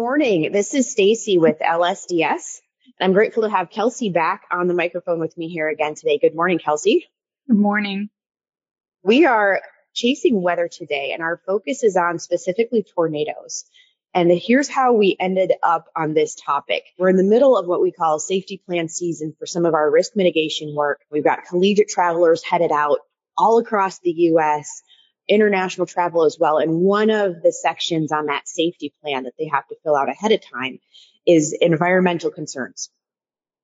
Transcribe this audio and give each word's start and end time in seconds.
morning. 0.00 0.50
This 0.50 0.72
is 0.72 0.90
Stacy 0.90 1.36
with 1.36 1.58
LSDS. 1.58 2.62
I'm 3.02 3.12
grateful 3.12 3.42
to 3.42 3.50
have 3.50 3.68
Kelsey 3.68 4.08
back 4.08 4.44
on 4.50 4.66
the 4.66 4.72
microphone 4.72 5.20
with 5.20 5.36
me 5.36 5.50
here 5.50 5.68
again 5.68 5.94
today. 5.94 6.16
Good 6.18 6.34
morning, 6.34 6.58
Kelsey. 6.58 7.06
Good 7.46 7.58
morning. 7.58 8.08
We 9.02 9.26
are 9.26 9.60
chasing 9.92 10.40
weather 10.40 10.68
today 10.68 11.12
and 11.12 11.22
our 11.22 11.42
focus 11.46 11.84
is 11.84 11.98
on 11.98 12.18
specifically 12.18 12.82
tornadoes. 12.82 13.66
And 14.14 14.32
here's 14.32 14.70
how 14.70 14.94
we 14.94 15.18
ended 15.20 15.52
up 15.62 15.88
on 15.94 16.14
this 16.14 16.34
topic. 16.34 16.84
We're 16.98 17.10
in 17.10 17.18
the 17.18 17.22
middle 17.22 17.58
of 17.58 17.66
what 17.66 17.82
we 17.82 17.92
call 17.92 18.18
safety 18.18 18.56
plan 18.64 18.88
season 18.88 19.36
for 19.38 19.44
some 19.44 19.66
of 19.66 19.74
our 19.74 19.90
risk 19.90 20.16
mitigation 20.16 20.74
work. 20.74 21.02
We've 21.10 21.22
got 21.22 21.44
collegiate 21.44 21.90
travelers 21.90 22.42
headed 22.42 22.72
out 22.72 23.00
all 23.36 23.58
across 23.58 23.98
the 23.98 24.12
U.S., 24.12 24.82
international 25.30 25.86
travel 25.86 26.24
as 26.24 26.36
well. 26.38 26.58
And 26.58 26.80
one 26.80 27.08
of 27.08 27.42
the 27.42 27.52
sections 27.52 28.12
on 28.12 28.26
that 28.26 28.48
safety 28.48 28.92
plan 29.00 29.22
that 29.22 29.34
they 29.38 29.46
have 29.46 29.66
to 29.68 29.76
fill 29.82 29.96
out 29.96 30.10
ahead 30.10 30.32
of 30.32 30.40
time 30.42 30.78
is 31.26 31.56
environmental 31.58 32.30
concerns. 32.30 32.90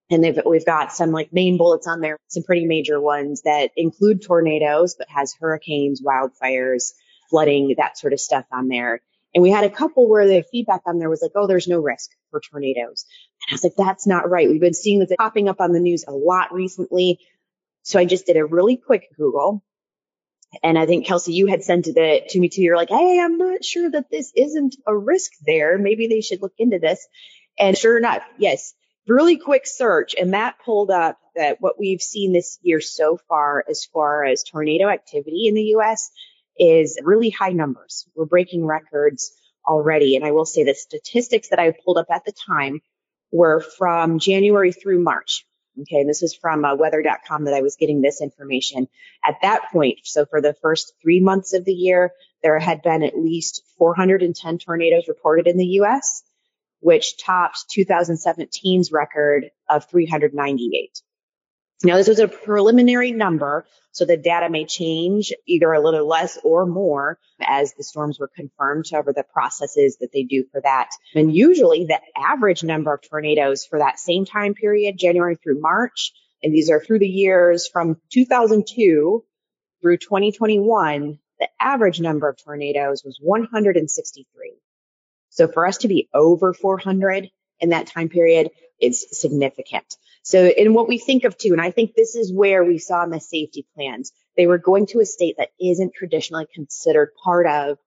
And 0.09 0.41
we've 0.47 0.65
got 0.65 0.93
some 0.93 1.10
like 1.10 1.33
main 1.33 1.59
bullets 1.59 1.88
on 1.88 2.01
there, 2.01 2.16
some 2.29 2.45
pretty 2.45 2.65
major 2.65 3.01
ones 3.01 3.43
that 3.43 3.73
include 3.77 4.23
tornadoes, 4.23 4.95
but 4.97 5.09
has 5.10 5.34
hurricanes, 5.38 6.01
wildfires, 6.01 6.93
flooding, 7.29 7.74
that 7.79 7.98
sort 7.98 8.12
of 8.12 8.21
stuff 8.21 8.45
on 8.52 8.69
there. 8.69 9.01
And 9.35 9.43
we 9.43 9.51
had 9.51 9.65
a 9.65 9.71
couple 9.71 10.09
where 10.09 10.27
the 10.27 10.45
feedback 10.51 10.83
on 10.87 10.98
there 10.98 11.10
was 11.10 11.21
like, 11.21 11.33
oh, 11.35 11.48
there's 11.48 11.66
no 11.66 11.80
risk 11.80 12.10
for 12.30 12.41
tornadoes. 12.41 13.05
And 13.43 13.52
I 13.52 13.55
was 13.55 13.65
like, 13.65 13.74
that's 13.77 14.07
not 14.07 14.30
right. 14.30 14.48
We've 14.48 14.60
been 14.60 14.73
seeing 14.73 15.01
this 15.01 15.12
popping 15.19 15.48
up 15.48 15.60
on 15.60 15.73
the 15.73 15.80
news 15.80 16.05
a 16.07 16.12
lot 16.12 16.55
recently. 16.55 17.19
So 17.83 17.98
I 17.98 18.05
just 18.05 18.27
did 18.27 18.37
a 18.37 18.45
really 18.45 18.77
quick 18.77 19.09
Google. 19.16 19.65
And 20.62 20.78
I 20.78 20.86
think 20.86 21.06
Kelsey, 21.06 21.34
you 21.34 21.46
had 21.46 21.62
sent 21.62 21.86
it 21.86 22.28
to 22.30 22.41
me 22.41 22.48
too. 22.48 22.62
You're 22.62 22.77
like, 22.77 22.91
hey, 22.91 23.21
I'm 23.21 23.38
not 23.38 23.65
sure 23.65 23.90
that 23.90 24.10
this 24.10 24.32
isn't 24.34 24.76
a 24.87 24.96
risk 24.96 25.32
there. 25.45 25.79
Maybe 25.79 26.07
they 26.07 26.21
should 26.21 26.43
look 26.43 26.54
into 26.59 26.79
this. 26.79 27.07
And 27.59 27.76
sure 27.76 27.96
enough, 27.98 28.23
yes, 28.38 28.74
really 29.06 29.37
quick 29.37 29.66
search 29.66 30.15
and 30.18 30.34
that 30.34 30.56
pulled 30.65 30.90
up 30.90 31.18
that 31.37 31.60
what 31.60 31.79
we've 31.79 32.01
seen 32.01 32.32
this 32.32 32.59
year 32.62 32.80
so 32.80 33.18
far 33.29 33.65
as 33.68 33.84
far 33.84 34.24
as 34.24 34.43
tornado 34.43 34.88
activity 34.88 35.46
in 35.46 35.54
the 35.54 35.74
US 35.76 36.10
is 36.59 36.99
really 37.02 37.30
high 37.30 37.52
numbers. 37.52 38.09
We're 38.15 38.24
breaking 38.24 38.65
records 38.66 39.32
already. 39.66 40.16
And 40.16 40.24
I 40.24 40.32
will 40.32 40.46
say 40.46 40.65
the 40.65 40.74
statistics 40.74 41.49
that 41.51 41.59
I 41.59 41.73
pulled 41.84 41.99
up 41.99 42.06
at 42.10 42.24
the 42.24 42.32
time 42.46 42.80
were 43.32 43.60
from 43.60 44.18
January 44.18 44.73
through 44.73 45.02
March. 45.02 45.46
Okay. 45.82 46.01
And 46.01 46.09
this 46.09 46.23
is 46.23 46.35
from 46.35 46.65
uh, 46.65 46.74
weather.com 46.74 47.45
that 47.45 47.55
I 47.55 47.63
was 47.63 47.77
getting 47.77 48.01
this 48.01 48.23
information 48.23 48.88
at 49.24 49.37
that 49.43 49.71
point. 49.73 50.01
So 50.05 50.24
for 50.24 50.41
the 50.41 50.55
first 50.55 50.95
three 51.02 51.21
months 51.21 51.52
of 51.52 51.65
the 51.65 51.73
year, 51.73 52.13
there 52.43 52.59
had 52.59 52.83
been 52.83 53.02
at 53.02 53.18
least 53.18 53.63
410 53.79 54.59
tornadoes 54.59 55.09
reported 55.09 55.46
in 55.46 55.59
the 55.59 55.80
US 55.80 56.23
which 56.80 57.16
topped 57.18 57.65
2017's 57.77 58.93
record 58.93 59.51
of 59.68 59.88
398. 59.88 61.02
Now, 61.85 61.96
this 61.96 62.09
was 62.09 62.21
a 62.21 62.29
preliminary 62.29 63.13
number, 63.13 63.66
so 63.93 64.06
the 64.06 64.16
data 64.16 64.49
may 64.49 64.65
change 64.65 65.32
either 65.47 65.72
a 65.72 65.81
little 65.81 66.06
less 66.06 66.38
or 66.43 66.65
more 66.65 67.19
as 67.41 67.75
the 67.75 67.84
storms 67.84 68.19
were 68.19 68.31
confirmed 68.34 68.87
over 68.94 69.12
the 69.12 69.25
processes 69.25 69.99
that 70.00 70.10
they 70.12 70.22
do 70.22 70.44
for 70.50 70.60
that. 70.62 70.88
And 71.15 71.34
usually 71.34 71.84
the 71.84 72.00
average 72.16 72.65
number 72.65 72.94
of 72.94 73.03
tornadoes 73.03 73.66
for 73.66 73.78
that 73.78 73.99
same 73.99 74.25
time 74.25 74.55
period, 74.55 74.99
January 74.99 75.37
through 75.37 75.60
March, 75.60 76.12
and 76.43 76.55
these 76.55 76.71
are 76.71 76.81
through 76.81 77.00
the 77.00 77.09
years 77.09 77.69
from 77.69 78.00
2002 78.11 79.25
through 79.83 79.99
2021, 79.99 81.19
the 81.38 81.49
average 81.61 82.00
number 82.00 82.28
of 82.28 82.43
tornadoes 82.43 83.03
was 83.05 83.19
163. 83.21 84.55
So 85.28 85.49
for 85.49 85.66
us 85.66 85.78
to 85.78 85.88
be 85.88 86.09
over 86.15 86.55
400 86.55 87.31
in 87.61 87.69
that 87.71 87.87
time 87.87 88.09
period 88.09 88.50
is 88.81 89.06
significant. 89.11 89.97
So 90.26 90.44
in 90.44 90.75
what 90.75 90.88
we 90.88 90.98
think 90.98 91.22
of 91.22 91.38
too, 91.38 91.53
and 91.53 91.60
I 91.60 91.70
think 91.70 91.94
this 91.94 92.16
is 92.16 92.32
where 92.32 92.64
we 92.64 92.78
saw 92.78 93.04
in 93.04 93.10
the 93.10 93.20
safety 93.20 93.64
plans, 93.76 94.10
they 94.37 94.48
were 94.48 94.59
going 94.59 94.87
to 94.87 94.98
a 94.98 95.06
state 95.06 95.37
that 95.38 95.50
isn't 95.60 95.94
traditionally 95.94 96.48
considered 96.53 97.12
part 97.22 97.47
of 97.47 97.78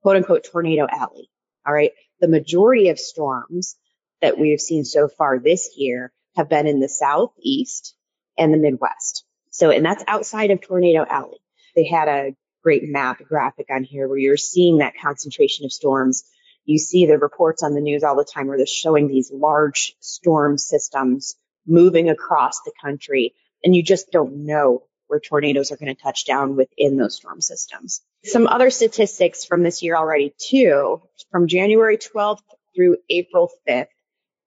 quote 0.00 0.14
unquote 0.14 0.44
tornado 0.44 0.86
alley. 0.88 1.28
All 1.66 1.74
right. 1.74 1.90
The 2.20 2.28
majority 2.28 2.90
of 2.90 3.00
storms 3.00 3.74
that 4.20 4.38
we 4.38 4.52
have 4.52 4.60
seen 4.60 4.84
so 4.84 5.08
far 5.08 5.40
this 5.40 5.70
year 5.76 6.12
have 6.36 6.48
been 6.48 6.68
in 6.68 6.78
the 6.78 6.88
southeast 6.88 7.96
and 8.38 8.54
the 8.54 8.58
Midwest. 8.58 9.24
So, 9.50 9.70
and 9.70 9.84
that's 9.84 10.04
outside 10.06 10.52
of 10.52 10.60
tornado 10.60 11.04
alley. 11.04 11.40
They 11.74 11.88
had 11.88 12.06
a 12.06 12.36
great 12.62 12.84
map 12.84 13.20
graphic 13.24 13.66
on 13.68 13.82
here 13.82 14.06
where 14.06 14.16
you're 14.16 14.36
seeing 14.36 14.78
that 14.78 14.94
concentration 15.02 15.64
of 15.64 15.72
storms 15.72 16.22
you 16.66 16.78
see 16.78 17.06
the 17.06 17.18
reports 17.18 17.64
on 17.64 17.74
the 17.74 17.80
news 17.80 18.04
all 18.04 18.14
the 18.14 18.24
time 18.24 18.46
where 18.46 18.58
they're 18.58 18.66
showing 18.66 19.08
these 19.08 19.32
large 19.32 19.96
storm 19.98 20.56
systems 20.56 21.34
moving 21.66 22.08
across 22.08 22.60
the 22.62 22.72
country 22.82 23.34
and 23.62 23.74
you 23.74 23.82
just 23.82 24.10
don't 24.10 24.44
know 24.46 24.84
where 25.06 25.20
tornadoes 25.20 25.72
are 25.72 25.76
going 25.76 25.94
to 25.94 26.00
touch 26.00 26.24
down 26.24 26.54
within 26.54 26.96
those 26.96 27.16
storm 27.16 27.40
systems. 27.40 28.00
Some 28.24 28.46
other 28.46 28.70
statistics 28.70 29.44
from 29.44 29.62
this 29.64 29.82
year 29.82 29.96
already 29.96 30.32
too, 30.38 31.02
from 31.32 31.48
January 31.48 31.98
12th 31.98 32.42
through 32.76 32.98
April 33.08 33.50
5th, 33.68 33.88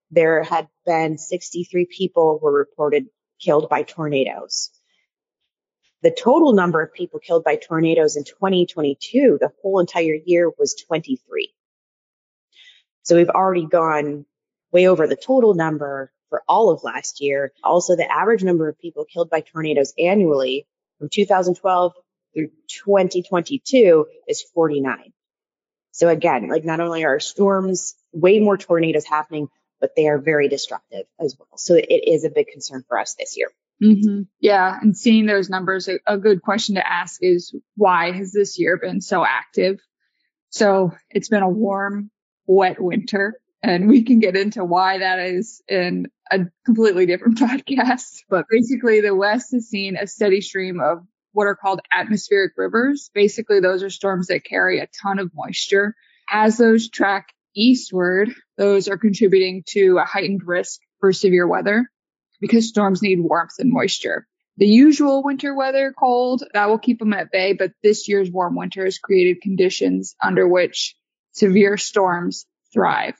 there 0.09 0.41
had 0.43 0.69
been 0.85 1.17
63 1.17 1.85
people 1.85 2.39
were 2.41 2.53
reported 2.53 3.07
killed 3.41 3.67
by 3.67 3.83
tornadoes. 3.83 4.69
The 6.01 6.11
total 6.11 6.53
number 6.53 6.81
of 6.81 6.93
people 6.93 7.19
killed 7.19 7.43
by 7.43 7.57
tornadoes 7.57 8.15
in 8.15 8.23
2022, 8.23 9.39
the 9.41 9.51
whole 9.61 9.79
entire 9.79 10.15
year 10.25 10.49
was 10.57 10.75
23. 10.87 11.53
So 13.01 13.17
we've 13.17 13.29
already 13.29 13.65
gone 13.65 14.25
way 14.71 14.87
over 14.87 15.07
the 15.07 15.17
total 15.17 15.55
number 15.55 16.12
for 16.33 16.41
all 16.47 16.71
of 16.71 16.83
last 16.83 17.21
year. 17.21 17.53
Also, 17.63 17.95
the 17.95 18.11
average 18.11 18.43
number 18.43 18.67
of 18.67 18.79
people 18.79 19.05
killed 19.05 19.29
by 19.29 19.41
tornadoes 19.41 19.93
annually 19.99 20.65
from 20.97 21.07
2012 21.13 21.93
through 22.33 22.47
2022 22.69 24.07
is 24.27 24.41
49. 24.55 25.13
So 25.91 26.09
again, 26.09 26.47
like 26.47 26.65
not 26.65 26.79
only 26.79 27.05
are 27.05 27.19
storms 27.19 27.93
way 28.11 28.39
more 28.39 28.57
tornadoes 28.57 29.05
happening, 29.05 29.47
but 29.79 29.91
they 29.95 30.07
are 30.07 30.17
very 30.17 30.47
destructive 30.47 31.05
as 31.19 31.35
well. 31.37 31.55
So 31.57 31.75
it 31.75 31.85
is 31.87 32.23
a 32.23 32.31
big 32.31 32.47
concern 32.47 32.83
for 32.87 32.97
us 32.97 33.13
this 33.13 33.37
year. 33.37 33.49
Mm-hmm. 33.83 34.23
Yeah. 34.39 34.75
And 34.81 34.97
seeing 34.97 35.27
those 35.27 35.51
numbers, 35.51 35.87
a, 35.87 35.99
a 36.07 36.17
good 36.17 36.41
question 36.41 36.75
to 36.75 36.91
ask 36.91 37.21
is 37.21 37.55
why 37.75 38.11
has 38.11 38.31
this 38.31 38.57
year 38.57 38.77
been 38.77 39.01
so 39.01 39.23
active? 39.23 39.79
So 40.49 40.93
it's 41.11 41.29
been 41.29 41.43
a 41.43 41.47
warm, 41.47 42.09
wet 42.47 42.81
winter. 42.81 43.39
And 43.63 43.87
we 43.87 44.03
can 44.03 44.19
get 44.19 44.35
into 44.35 44.65
why 44.65 44.97
that 44.99 45.19
is 45.19 45.61
in 45.69 46.07
a 46.29 46.41
completely 46.65 47.05
different 47.05 47.37
podcast. 47.39 48.19
But 48.29 48.45
basically, 48.49 48.99
the 49.01 49.15
West 49.15 49.53
has 49.53 49.69
seen 49.69 49.95
a 49.95 50.05
steady 50.05 50.41
stream 50.41 50.81
of 50.81 50.99
what 51.31 51.47
are 51.47 51.55
called 51.55 51.79
atmospheric 51.91 52.53
rivers. 52.57 53.09
Basically, 53.13 53.61
those 53.61 53.81
are 53.81 53.89
storms 53.89 54.27
that 54.27 54.43
carry 54.43 54.79
a 54.79 54.87
ton 55.01 55.17
of 55.17 55.31
moisture. 55.33 55.95
As 56.29 56.57
those 56.57 56.89
track 56.89 57.27
eastward, 57.55 58.33
those 58.57 58.87
are 58.89 58.97
contributing 58.97 59.63
to 59.69 59.97
a 59.97 60.05
heightened 60.05 60.41
risk 60.45 60.79
for 60.99 61.13
severe 61.13 61.47
weather 61.47 61.89
because 62.41 62.67
storms 62.67 63.01
need 63.01 63.19
warmth 63.19 63.59
and 63.59 63.71
moisture. 63.71 64.27
The 64.57 64.67
usual 64.67 65.23
winter 65.23 65.55
weather, 65.55 65.93
cold, 65.97 66.43
that 66.53 66.69
will 66.69 66.77
keep 66.77 66.99
them 66.99 67.13
at 67.13 67.31
bay, 67.31 67.53
but 67.53 67.71
this 67.81 68.07
year's 68.07 68.29
warm 68.29 68.55
winter 68.55 68.83
has 68.85 68.99
created 68.99 69.41
conditions 69.41 70.15
under 70.21 70.47
which 70.47 70.95
severe 71.31 71.77
storms 71.77 72.45
thrive, 72.71 73.19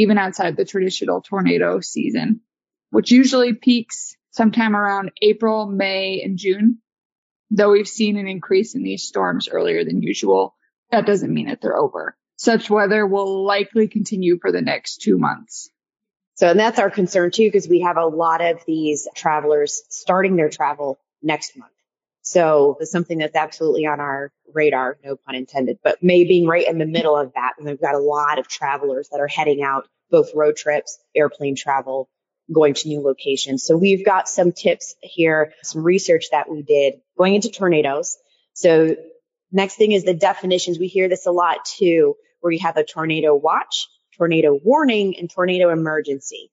even 0.00 0.16
outside 0.16 0.56
the 0.56 0.64
traditional 0.64 1.20
tornado 1.20 1.80
season, 1.80 2.40
which 2.88 3.10
usually 3.10 3.52
peaks 3.52 4.16
sometime 4.30 4.74
around 4.74 5.10
April, 5.20 5.66
May, 5.66 6.22
and 6.24 6.38
June. 6.38 6.78
Though 7.50 7.72
we've 7.72 7.86
seen 7.86 8.16
an 8.16 8.26
increase 8.26 8.74
in 8.74 8.82
these 8.82 9.02
storms 9.02 9.50
earlier 9.50 9.84
than 9.84 10.00
usual, 10.02 10.56
that 10.90 11.04
doesn't 11.04 11.34
mean 11.34 11.48
that 11.48 11.60
they're 11.60 11.76
over. 11.76 12.16
Such 12.36 12.70
weather 12.70 13.06
will 13.06 13.44
likely 13.44 13.88
continue 13.88 14.38
for 14.40 14.50
the 14.50 14.62
next 14.62 15.02
two 15.02 15.18
months. 15.18 15.68
So, 16.36 16.48
and 16.48 16.58
that's 16.58 16.78
our 16.78 16.90
concern 16.90 17.30
too, 17.30 17.48
because 17.48 17.68
we 17.68 17.80
have 17.80 17.98
a 17.98 18.06
lot 18.06 18.40
of 18.40 18.64
these 18.66 19.06
travelers 19.14 19.82
starting 19.90 20.36
their 20.36 20.48
travel 20.48 20.98
next 21.22 21.58
month. 21.58 21.72
So 22.30 22.76
it's 22.78 22.92
something 22.92 23.18
that's 23.18 23.34
absolutely 23.34 23.86
on 23.86 23.98
our 23.98 24.30
radar, 24.54 24.98
no 25.04 25.16
pun 25.16 25.34
intended, 25.34 25.78
but 25.82 26.00
May 26.00 26.22
being 26.22 26.46
right 26.46 26.64
in 26.64 26.78
the 26.78 26.86
middle 26.86 27.16
of 27.16 27.32
that. 27.34 27.54
And 27.58 27.66
we've 27.66 27.80
got 27.80 27.96
a 27.96 27.98
lot 27.98 28.38
of 28.38 28.46
travelers 28.46 29.08
that 29.08 29.18
are 29.18 29.26
heading 29.26 29.64
out, 29.64 29.88
both 30.12 30.32
road 30.32 30.54
trips, 30.54 31.00
airplane 31.12 31.56
travel, 31.56 32.08
going 32.52 32.74
to 32.74 32.88
new 32.88 33.00
locations. 33.00 33.64
So 33.64 33.76
we've 33.76 34.06
got 34.06 34.28
some 34.28 34.52
tips 34.52 34.94
here, 35.02 35.54
some 35.64 35.82
research 35.82 36.26
that 36.30 36.48
we 36.48 36.62
did 36.62 37.00
going 37.18 37.34
into 37.34 37.50
tornadoes. 37.50 38.16
So 38.52 38.94
next 39.50 39.74
thing 39.74 39.90
is 39.90 40.04
the 40.04 40.14
definitions. 40.14 40.78
We 40.78 40.86
hear 40.86 41.08
this 41.08 41.26
a 41.26 41.32
lot 41.32 41.64
too, 41.64 42.14
where 42.38 42.52
you 42.52 42.60
have 42.60 42.76
a 42.76 42.84
tornado 42.84 43.34
watch, 43.34 43.88
tornado 44.16 44.56
warning, 44.62 45.16
and 45.18 45.28
tornado 45.28 45.70
emergency. 45.70 46.52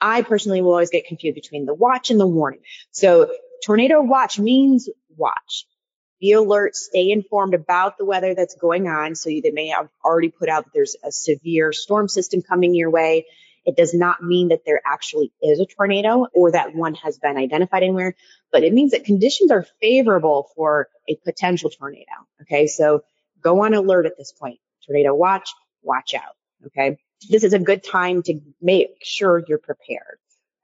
I 0.00 0.22
personally 0.22 0.62
will 0.62 0.72
always 0.72 0.90
get 0.90 1.06
confused 1.06 1.36
between 1.36 1.64
the 1.64 1.74
watch 1.74 2.10
and 2.10 2.18
the 2.18 2.26
warning. 2.26 2.62
So 2.90 3.30
tornado 3.64 4.02
watch 4.02 4.38
means 4.38 4.88
watch 5.16 5.66
be 6.22 6.32
alert, 6.32 6.76
stay 6.76 7.10
informed 7.10 7.52
about 7.52 7.98
the 7.98 8.04
weather 8.04 8.34
that's 8.34 8.54
going 8.54 8.86
on. 8.86 9.16
So 9.16 9.28
they 9.28 9.50
may 9.50 9.66
have 9.68 9.88
already 10.04 10.30
put 10.30 10.48
out 10.48 10.64
that 10.64 10.70
there's 10.72 10.94
a 11.04 11.10
severe 11.10 11.72
storm 11.72 12.08
system 12.08 12.42
coming 12.42 12.76
your 12.76 12.90
way. 12.90 13.26
It 13.66 13.76
does 13.76 13.92
not 13.92 14.22
mean 14.22 14.48
that 14.48 14.64
there 14.64 14.80
actually 14.86 15.32
is 15.42 15.58
a 15.58 15.66
tornado 15.66 16.28
or 16.32 16.52
that 16.52 16.76
one 16.76 16.94
has 16.94 17.18
been 17.18 17.36
identified 17.36 17.82
anywhere, 17.82 18.14
but 18.52 18.62
it 18.62 18.72
means 18.72 18.92
that 18.92 19.04
conditions 19.04 19.50
are 19.50 19.66
favorable 19.80 20.48
for 20.54 20.88
a 21.08 21.16
potential 21.16 21.70
tornado. 21.70 22.12
Okay. 22.42 22.68
So 22.68 23.02
go 23.42 23.64
on 23.64 23.74
alert 23.74 24.06
at 24.06 24.16
this 24.16 24.30
point. 24.30 24.60
Tornado 24.86 25.14
watch, 25.14 25.50
watch 25.82 26.14
out. 26.14 26.36
Okay. 26.66 26.98
This 27.28 27.42
is 27.42 27.52
a 27.52 27.58
good 27.58 27.82
time 27.82 28.22
to 28.24 28.40
make 28.60 28.90
sure 29.02 29.42
you're 29.46 29.58
prepared. 29.58 30.18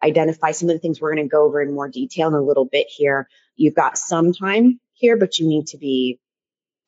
Identify 0.05 0.53
some 0.53 0.69
of 0.69 0.77
the 0.77 0.79
things 0.79 1.01
we're 1.01 1.15
going 1.15 1.27
to 1.27 1.31
go 1.31 1.45
over 1.45 1.61
in 1.61 1.75
more 1.75 1.89
detail 1.89 2.29
in 2.29 2.35
a 2.35 2.41
little 2.41 2.65
bit 2.65 2.87
here. 2.89 3.29
You've 3.59 3.75
got 3.75 3.99
some 3.99 4.33
time 4.33 4.81
here, 4.95 5.19
but 5.19 5.39
you 5.39 5.47
need 5.47 5.69
to 5.69 5.79
be 5.79 6.19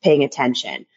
paying 0.03 0.23
attention. 0.23 0.87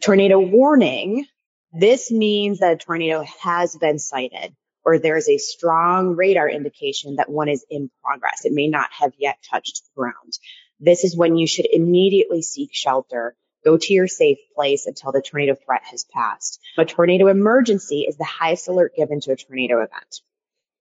Tornado 0.00 0.38
warning. 0.38 1.26
This 1.72 2.10
means 2.10 2.58
that 2.58 2.74
a 2.74 2.76
tornado 2.76 3.24
has 3.40 3.74
been 3.76 3.98
sighted 3.98 4.54
or 4.84 4.98
there's 4.98 5.28
a 5.28 5.38
strong 5.38 6.16
radar 6.16 6.48
indication 6.48 7.16
that 7.16 7.30
one 7.30 7.48
is 7.48 7.64
in 7.70 7.90
progress. 8.02 8.44
It 8.44 8.52
may 8.52 8.68
not 8.68 8.90
have 8.98 9.12
yet 9.16 9.38
touched 9.50 9.82
the 9.84 10.00
ground. 10.00 10.38
This 10.80 11.04
is 11.04 11.16
when 11.16 11.36
you 11.36 11.46
should 11.46 11.66
immediately 11.72 12.42
seek 12.42 12.70
shelter. 12.72 13.36
Go 13.64 13.78
to 13.78 13.94
your 13.94 14.08
safe 14.08 14.38
place 14.54 14.86
until 14.86 15.12
the 15.12 15.22
tornado 15.22 15.54
threat 15.54 15.82
has 15.84 16.04
passed. 16.04 16.60
A 16.76 16.84
tornado 16.84 17.28
emergency 17.28 18.00
is 18.08 18.16
the 18.16 18.24
highest 18.24 18.68
alert 18.68 18.94
given 18.96 19.20
to 19.20 19.32
a 19.32 19.36
tornado 19.36 19.76
event. 19.76 20.20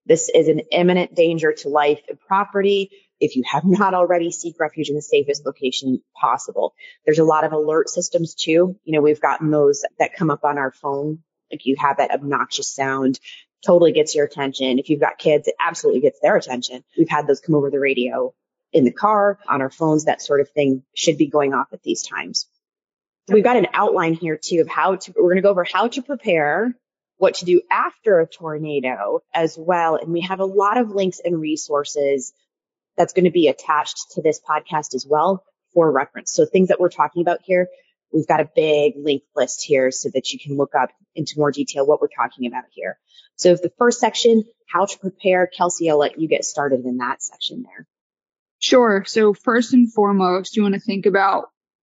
This 0.08 0.30
is 0.34 0.48
an 0.48 0.62
imminent 0.72 1.14
danger 1.14 1.54
to 1.54 1.70
life 1.70 2.02
and 2.10 2.20
property 2.20 2.90
if 3.22 3.36
you 3.36 3.44
have 3.50 3.64
not 3.66 3.94
already, 3.94 4.32
seek 4.32 4.60
refuge 4.60 4.90
in 4.90 4.96
the 4.96 5.02
safest 5.02 5.46
location 5.46 6.02
possible. 6.20 6.74
There's 7.06 7.20
a 7.20 7.24
lot 7.24 7.46
of 7.46 7.54
alert 7.54 7.90
systems 7.90 8.36
too. 8.36 8.78
You 8.84 8.94
know, 8.94 9.02
we've 9.02 9.22
gotten 9.22 9.52
those 9.52 9.86
that 10.00 10.16
come 10.16 10.30
up 10.30 10.44
on 10.44 10.58
our 10.58 10.72
phone. 10.72 11.20
Like 11.50 11.66
you 11.66 11.76
have 11.80 11.98
that 11.98 12.12
obnoxious 12.12 12.74
sound, 12.74 13.20
totally 13.66 13.92
gets 13.92 14.16
your 14.16 14.26
attention. 14.26 14.80
If 14.80 14.90
you've 14.90 15.00
got 15.00 15.18
kids, 15.18 15.48
it 15.48 15.56
absolutely 15.60 16.02
gets 16.02 16.20
their 16.20 16.36
attention. 16.36 16.84
We've 16.98 17.10
had 17.10 17.28
those 17.28 17.42
come 17.42 17.56
over 17.56 17.70
the 17.70 17.80
radio 17.80 18.34
in 18.74 18.86
the 18.86 18.92
car, 18.92 19.38
on 19.50 19.62
our 19.62 19.70
phones, 19.70 20.06
that 20.06 20.22
sort 20.22 20.40
of 20.40 20.50
thing 20.50 20.84
should 20.96 21.18
be 21.18 21.28
going 21.28 21.54
off 21.54 21.68
at 21.74 21.84
these 21.84 22.04
times. 22.04 22.48
We've 23.28 23.44
got 23.44 23.58
an 23.58 23.68
outline 23.74 24.14
here 24.14 24.40
too 24.42 24.62
of 24.62 24.70
how 24.70 24.96
to, 24.96 25.14
we're 25.16 25.24
going 25.24 25.36
to 25.36 25.42
go 25.42 25.50
over 25.50 25.66
how 25.66 25.90
to 25.90 26.02
prepare, 26.02 26.74
what 27.18 27.36
to 27.36 27.46
do 27.46 27.62
after 27.70 28.20
a 28.20 28.28
tornado 28.28 29.22
as 29.34 29.58
well. 29.58 29.96
And 29.96 30.12
we 30.12 30.22
have 30.22 30.40
a 30.40 30.46
lot 30.46 30.78
of 30.78 30.90
links 30.90 31.20
and 31.24 31.40
resources 31.40 32.34
that's 32.98 33.14
going 33.14 33.26
to 33.26 33.32
be 33.32 33.48
attached 33.48 34.12
to 34.12 34.22
this 34.22 34.40
podcast 34.40 34.94
as 34.96 35.06
well 35.10 35.44
for 35.74 35.92
reference. 35.92 36.32
So 36.32 36.46
things 36.46 36.70
that 36.70 36.80
we're 36.80 36.90
talking 36.90 37.22
about 37.22 37.40
here, 37.44 37.68
we've 38.14 38.28
got 38.28 38.42
a 38.42 38.50
big 38.56 38.94
link 38.98 39.24
list 39.36 39.64
here 39.64 39.92
so 39.92 40.10
that 40.14 40.32
you 40.32 40.40
can 40.40 40.58
look 40.58 40.76
up 40.76 40.90
into 41.16 41.36
more 41.38 41.52
detail 41.52 41.86
what 41.86 42.02
we're 42.02 42.08
talking 42.08 42.48
about 42.48 42.66
here. 42.72 42.98
So 43.36 43.50
if 43.50 43.62
the 43.62 43.72
first 43.78 44.00
section, 44.00 44.44
how 44.68 44.86
to 44.86 45.00
prepare, 45.00 45.48
Kelsey, 45.48 45.90
I'll 45.90 45.98
let 45.98 46.20
you 46.20 46.28
get 46.28 46.44
started 46.44 46.86
in 46.86 46.98
that 46.98 47.24
section 47.24 47.64
there. 47.64 47.88
Sure. 48.60 49.04
So 49.08 49.34
first 49.34 49.74
and 49.74 49.92
foremost, 49.92 50.56
you 50.56 50.64
want 50.64 50.76
to 50.76 50.80
think 50.80 51.06
about 51.06 51.46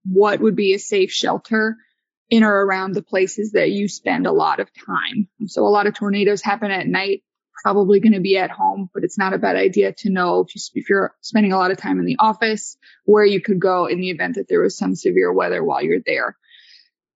what 0.05 0.39
would 0.39 0.55
be 0.55 0.73
a 0.73 0.79
safe 0.79 1.11
shelter 1.11 1.75
in 2.29 2.43
or 2.43 2.65
around 2.65 2.93
the 2.93 3.03
places 3.03 3.51
that 3.51 3.71
you 3.71 3.87
spend 3.87 4.25
a 4.25 4.31
lot 4.31 4.59
of 4.59 4.69
time. 4.85 5.27
So 5.47 5.65
a 5.65 5.69
lot 5.69 5.87
of 5.87 5.93
tornadoes 5.93 6.41
happen 6.41 6.71
at 6.71 6.87
night 6.87 7.23
probably 7.63 7.99
going 7.99 8.13
to 8.13 8.19
be 8.19 8.37
at 8.37 8.51
home, 8.51 8.89
but 8.93 9.03
it's 9.03 9.17
not 9.17 9.33
a 9.33 9.37
bad 9.37 9.55
idea 9.55 9.93
to 9.93 10.09
know 10.09 10.41
if, 10.41 10.55
you, 10.55 10.61
if 10.75 10.89
you're 10.89 11.15
spending 11.21 11.53
a 11.53 11.57
lot 11.57 11.71
of 11.71 11.77
time 11.77 11.99
in 11.99 12.05
the 12.05 12.17
office 12.19 12.77
where 13.05 13.25
you 13.25 13.41
could 13.41 13.59
go 13.59 13.85
in 13.85 13.99
the 13.99 14.09
event 14.09 14.35
that 14.35 14.47
there 14.47 14.61
was 14.61 14.77
some 14.77 14.95
severe 14.95 15.31
weather 15.31 15.63
while 15.63 15.81
you're 15.81 16.01
there. 16.05 16.37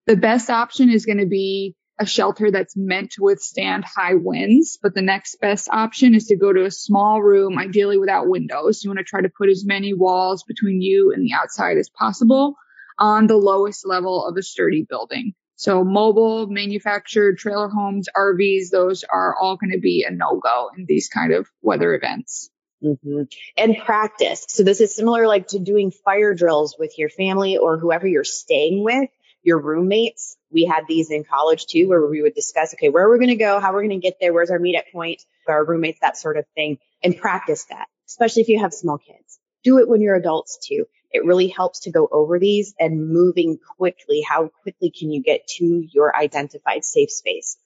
The 0.05 0.15
best 0.15 0.49
option 0.49 0.89
is 0.89 1.05
going 1.05 1.17
to 1.17 1.25
be 1.25 1.75
a 1.99 2.05
shelter 2.05 2.51
that's 2.51 2.77
meant 2.77 3.11
to 3.11 3.23
withstand 3.23 3.83
high 3.83 4.13
winds, 4.13 4.77
but 4.81 4.93
the 4.93 5.01
next 5.01 5.39
best 5.41 5.67
option 5.71 6.13
is 6.13 6.27
to 6.27 6.35
go 6.35 6.53
to 6.53 6.65
a 6.65 6.71
small 6.71 7.21
room, 7.21 7.57
ideally 7.57 7.97
without 7.97 8.27
windows. 8.27 8.83
You 8.83 8.91
want 8.91 8.99
to 8.99 9.03
try 9.03 9.21
to 9.21 9.31
put 9.35 9.49
as 9.49 9.65
many 9.65 9.93
walls 9.93 10.43
between 10.43 10.81
you 10.81 11.11
and 11.11 11.23
the 11.23 11.33
outside 11.33 11.77
as 11.77 11.89
possible 11.89 12.55
on 12.99 13.27
the 13.27 13.37
lowest 13.37 13.85
level 13.85 14.25
of 14.25 14.37
a 14.37 14.43
sturdy 14.43 14.85
building. 14.87 15.33
So 15.57 15.83
mobile, 15.83 16.45
manufactured 16.45 17.39
trailer 17.39 17.67
homes, 17.67 18.07
RVs, 18.15 18.69
those 18.71 19.03
are 19.03 19.35
all 19.35 19.57
going 19.57 19.71
to 19.71 19.79
be 19.79 20.05
a 20.07 20.11
no-go 20.11 20.69
in 20.77 20.85
these 20.87 21.09
kind 21.09 21.33
of 21.33 21.47
weather 21.63 21.95
events. 21.95 22.51
Mm-hmm. 22.83 23.23
And 23.57 23.77
practice. 23.83 24.45
So 24.49 24.61
this 24.61 24.81
is 24.81 24.95
similar 24.95 25.25
like 25.25 25.47
to 25.47 25.59
doing 25.59 25.89
fire 25.89 26.35
drills 26.35 26.75
with 26.77 26.99
your 26.99 27.09
family 27.09 27.57
or 27.57 27.79
whoever 27.79 28.05
you're 28.05 28.23
staying 28.23 28.83
with, 28.83 29.09
your 29.41 29.59
roommates. 29.59 30.37
We 30.51 30.65
had 30.65 30.83
these 30.87 31.09
in 31.09 31.23
college 31.23 31.65
too, 31.65 31.89
where 31.89 32.05
we 32.05 32.21
would 32.21 32.35
discuss, 32.35 32.75
okay, 32.75 32.89
where 32.89 33.05
are 33.05 33.09
we're 33.09 33.17
going 33.17 33.29
to 33.29 33.35
go, 33.35 33.59
how 33.59 33.73
we're 33.73 33.81
going 33.81 33.99
to 33.99 34.07
get 34.07 34.17
there, 34.21 34.33
where's 34.33 34.51
our 34.51 34.59
meet 34.59 34.75
at 34.75 34.91
point, 34.91 35.23
our 35.47 35.65
roommates, 35.65 36.01
that 36.01 36.17
sort 36.17 36.37
of 36.37 36.45
thing, 36.53 36.77
and 37.03 37.17
practice 37.17 37.65
that, 37.71 37.87
especially 38.07 38.43
if 38.43 38.49
you 38.49 38.59
have 38.59 38.73
small 38.73 38.99
kids. 38.99 39.39
Do 39.63 39.79
it 39.79 39.89
when 39.89 40.01
you're 40.01 40.15
adults 40.15 40.59
too. 40.63 40.85
It 41.11 41.25
really 41.25 41.47
helps 41.47 41.81
to 41.81 41.91
go 41.91 42.07
over 42.11 42.39
these 42.39 42.73
and 42.79 43.09
moving 43.09 43.57
quickly. 43.77 44.21
How 44.27 44.49
quickly 44.63 44.91
can 44.91 45.11
you 45.11 45.21
get 45.21 45.47
to 45.57 45.87
your 45.91 46.15
identified 46.15 46.83
safe 46.83 47.11
space? 47.11 47.57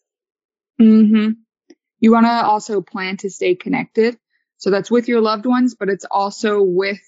Mm-hmm. 0.80 1.32
You 2.00 2.12
want 2.12 2.26
to 2.26 2.46
also 2.46 2.82
plan 2.82 3.18
to 3.18 3.30
stay 3.30 3.56
connected. 3.56 4.18
So 4.58 4.70
that's 4.70 4.92
with 4.92 5.08
your 5.08 5.22
loved 5.22 5.46
ones, 5.46 5.76
but 5.76 5.90
it's 5.90 6.06
also 6.10 6.62
with 6.62 7.00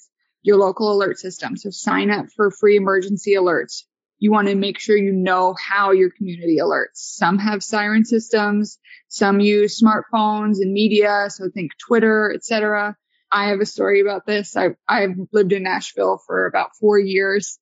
your 0.41 0.57
local 0.57 0.91
alert 0.91 1.19
system. 1.19 1.55
So 1.55 1.69
sign 1.69 2.11
up 2.11 2.27
for 2.35 2.51
free 2.51 2.77
emergency 2.77 3.33
alerts. 3.33 3.83
You 4.19 4.31
want 4.31 4.47
to 4.47 4.55
make 4.55 4.79
sure 4.79 4.95
you 4.97 5.11
know 5.11 5.53
how 5.53 5.91
your 5.91 6.09
community 6.09 6.57
alerts. 6.61 6.95
Some 6.95 7.39
have 7.39 7.63
siren 7.63 8.05
systems, 8.05 8.77
some 9.07 9.39
use 9.39 9.81
smartphones 9.81 10.61
and 10.61 10.71
media. 10.71 11.27
So 11.29 11.49
think 11.53 11.71
Twitter, 11.77 12.31
etc. 12.33 12.95
I 13.33 13.47
have 13.47 13.59
a 13.59 13.65
story 13.65 13.99
about 13.99 14.27
this. 14.27 14.55
I've, 14.55 14.75
I've 14.87 15.17
lived 15.31 15.53
in 15.53 15.63
Nashville 15.63 16.21
for 16.25 16.45
about 16.45 16.75
four 16.79 16.99
years. 16.99 17.57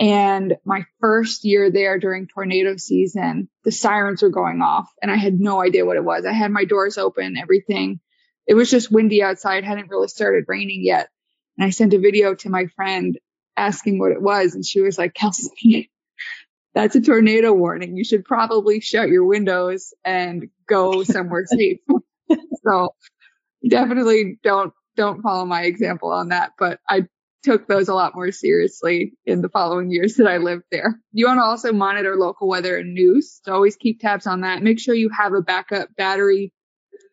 And 0.00 0.56
my 0.64 0.86
first 0.98 1.44
year 1.44 1.70
there 1.70 1.98
during 1.98 2.26
tornado 2.26 2.76
season, 2.78 3.50
the 3.64 3.70
sirens 3.70 4.22
were 4.22 4.30
going 4.30 4.62
off 4.62 4.90
and 5.00 5.10
I 5.10 5.16
had 5.16 5.38
no 5.38 5.62
idea 5.62 5.84
what 5.84 5.96
it 5.96 6.04
was. 6.04 6.24
I 6.24 6.32
had 6.32 6.50
my 6.50 6.64
doors 6.64 6.96
open, 6.96 7.36
everything. 7.36 8.00
It 8.46 8.54
was 8.54 8.70
just 8.70 8.90
windy 8.90 9.22
outside, 9.22 9.62
hadn't 9.62 9.90
really 9.90 10.08
started 10.08 10.46
raining 10.48 10.82
yet. 10.82 11.10
And 11.58 11.66
I 11.66 11.70
sent 11.70 11.94
a 11.94 11.98
video 11.98 12.34
to 12.36 12.50
my 12.50 12.66
friend 12.74 13.18
asking 13.56 13.98
what 13.98 14.10
it 14.10 14.22
was. 14.22 14.54
And 14.54 14.64
she 14.64 14.80
was 14.80 14.98
like, 14.98 15.14
Kelsey, 15.14 15.90
that's 16.74 16.96
a 16.96 17.00
tornado 17.00 17.52
warning. 17.52 17.96
You 17.96 18.04
should 18.04 18.24
probably 18.24 18.80
shut 18.80 19.08
your 19.08 19.24
windows 19.24 19.94
and 20.04 20.48
go 20.66 21.04
somewhere 21.04 21.44
safe. 21.46 21.78
so 22.64 22.94
definitely 23.68 24.40
don't 24.42 24.72
don't 24.96 25.22
follow 25.22 25.44
my 25.44 25.62
example 25.62 26.10
on 26.10 26.28
that, 26.28 26.52
but 26.58 26.80
I 26.88 27.06
took 27.44 27.68
those 27.68 27.88
a 27.88 27.94
lot 27.94 28.14
more 28.14 28.32
seriously 28.32 29.12
in 29.26 29.42
the 29.42 29.48
following 29.50 29.90
years 29.90 30.14
that 30.16 30.26
I 30.26 30.38
lived 30.38 30.64
there. 30.70 30.98
You 31.12 31.26
want 31.26 31.38
to 31.38 31.44
also 31.44 31.72
monitor 31.72 32.16
local 32.16 32.48
weather 32.48 32.78
and 32.78 32.94
news. 32.94 33.40
So 33.44 33.52
always 33.52 33.76
keep 33.76 34.00
tabs 34.00 34.26
on 34.26 34.40
that. 34.40 34.62
Make 34.62 34.80
sure 34.80 34.94
you 34.94 35.10
have 35.10 35.34
a 35.34 35.42
backup 35.42 35.94
battery 35.96 36.52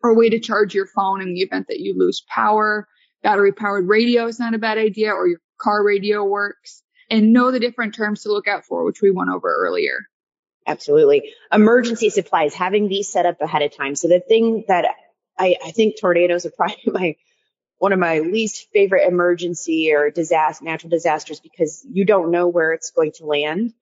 or 0.01 0.15
way 0.15 0.29
to 0.29 0.39
charge 0.39 0.73
your 0.73 0.87
phone 0.87 1.21
in 1.21 1.33
the 1.33 1.41
event 1.41 1.67
that 1.67 1.79
you 1.79 1.95
lose 1.97 2.23
power. 2.27 2.87
Battery 3.23 3.51
powered 3.51 3.87
radio 3.87 4.25
is 4.27 4.39
not 4.39 4.53
a 4.53 4.57
bad 4.57 4.77
idea 4.77 5.11
or 5.11 5.27
your 5.27 5.39
car 5.59 5.83
radio 5.83 6.23
works 6.23 6.81
and 7.09 7.33
know 7.33 7.51
the 7.51 7.59
different 7.59 7.93
terms 7.93 8.23
to 8.23 8.29
look 8.29 8.47
out 8.47 8.65
for, 8.65 8.85
which 8.85 9.01
we 9.01 9.11
went 9.11 9.29
over 9.29 9.53
earlier. 9.53 9.99
Absolutely. 10.65 11.33
Emergency 11.51 12.09
supplies, 12.09 12.53
having 12.53 12.87
these 12.87 13.11
set 13.11 13.25
up 13.25 13.41
ahead 13.41 13.61
of 13.63 13.75
time. 13.75 13.95
So 13.95 14.07
the 14.07 14.21
thing 14.21 14.63
that 14.67 14.85
I, 15.37 15.55
I 15.63 15.71
think 15.71 15.99
tornadoes 15.99 16.45
are 16.45 16.51
probably 16.55 16.77
my 16.87 17.15
one 17.81 17.93
of 17.93 17.97
my 17.97 18.19
least 18.19 18.67
favorite 18.71 19.07
emergency 19.07 19.91
or 19.91 20.11
disaster, 20.11 20.63
natural 20.63 20.91
disasters 20.91 21.39
because 21.39 21.83
you 21.91 22.05
don't 22.05 22.29
know 22.29 22.47
where 22.47 22.73
it's 22.73 22.91
going 22.91 23.11
to 23.13 23.25
land. 23.25 23.73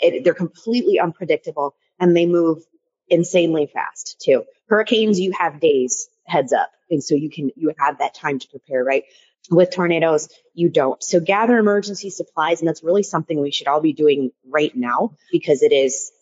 It, 0.00 0.24
they're 0.24 0.32
completely 0.32 0.98
unpredictable 0.98 1.74
and 2.00 2.16
they 2.16 2.24
move 2.24 2.62
insanely 3.06 3.66
fast 3.66 4.18
too. 4.24 4.44
Hurricanes, 4.66 5.20
you 5.20 5.32
have 5.38 5.60
days 5.60 6.08
heads 6.26 6.54
up. 6.54 6.70
And 6.88 7.04
so 7.04 7.16
you 7.16 7.28
can, 7.28 7.50
you 7.54 7.74
have 7.78 7.98
that 7.98 8.14
time 8.14 8.38
to 8.38 8.48
prepare, 8.48 8.82
right? 8.82 9.04
With 9.50 9.70
tornadoes, 9.70 10.30
you 10.54 10.70
don't. 10.70 11.02
So 11.02 11.20
gather 11.20 11.58
emergency 11.58 12.08
supplies. 12.08 12.62
And 12.62 12.68
that's 12.68 12.82
really 12.82 13.02
something 13.02 13.38
we 13.38 13.52
should 13.52 13.68
all 13.68 13.82
be 13.82 13.92
doing 13.92 14.30
right 14.48 14.74
now 14.74 15.16
because 15.30 15.62
it 15.62 15.70
is 15.70 16.12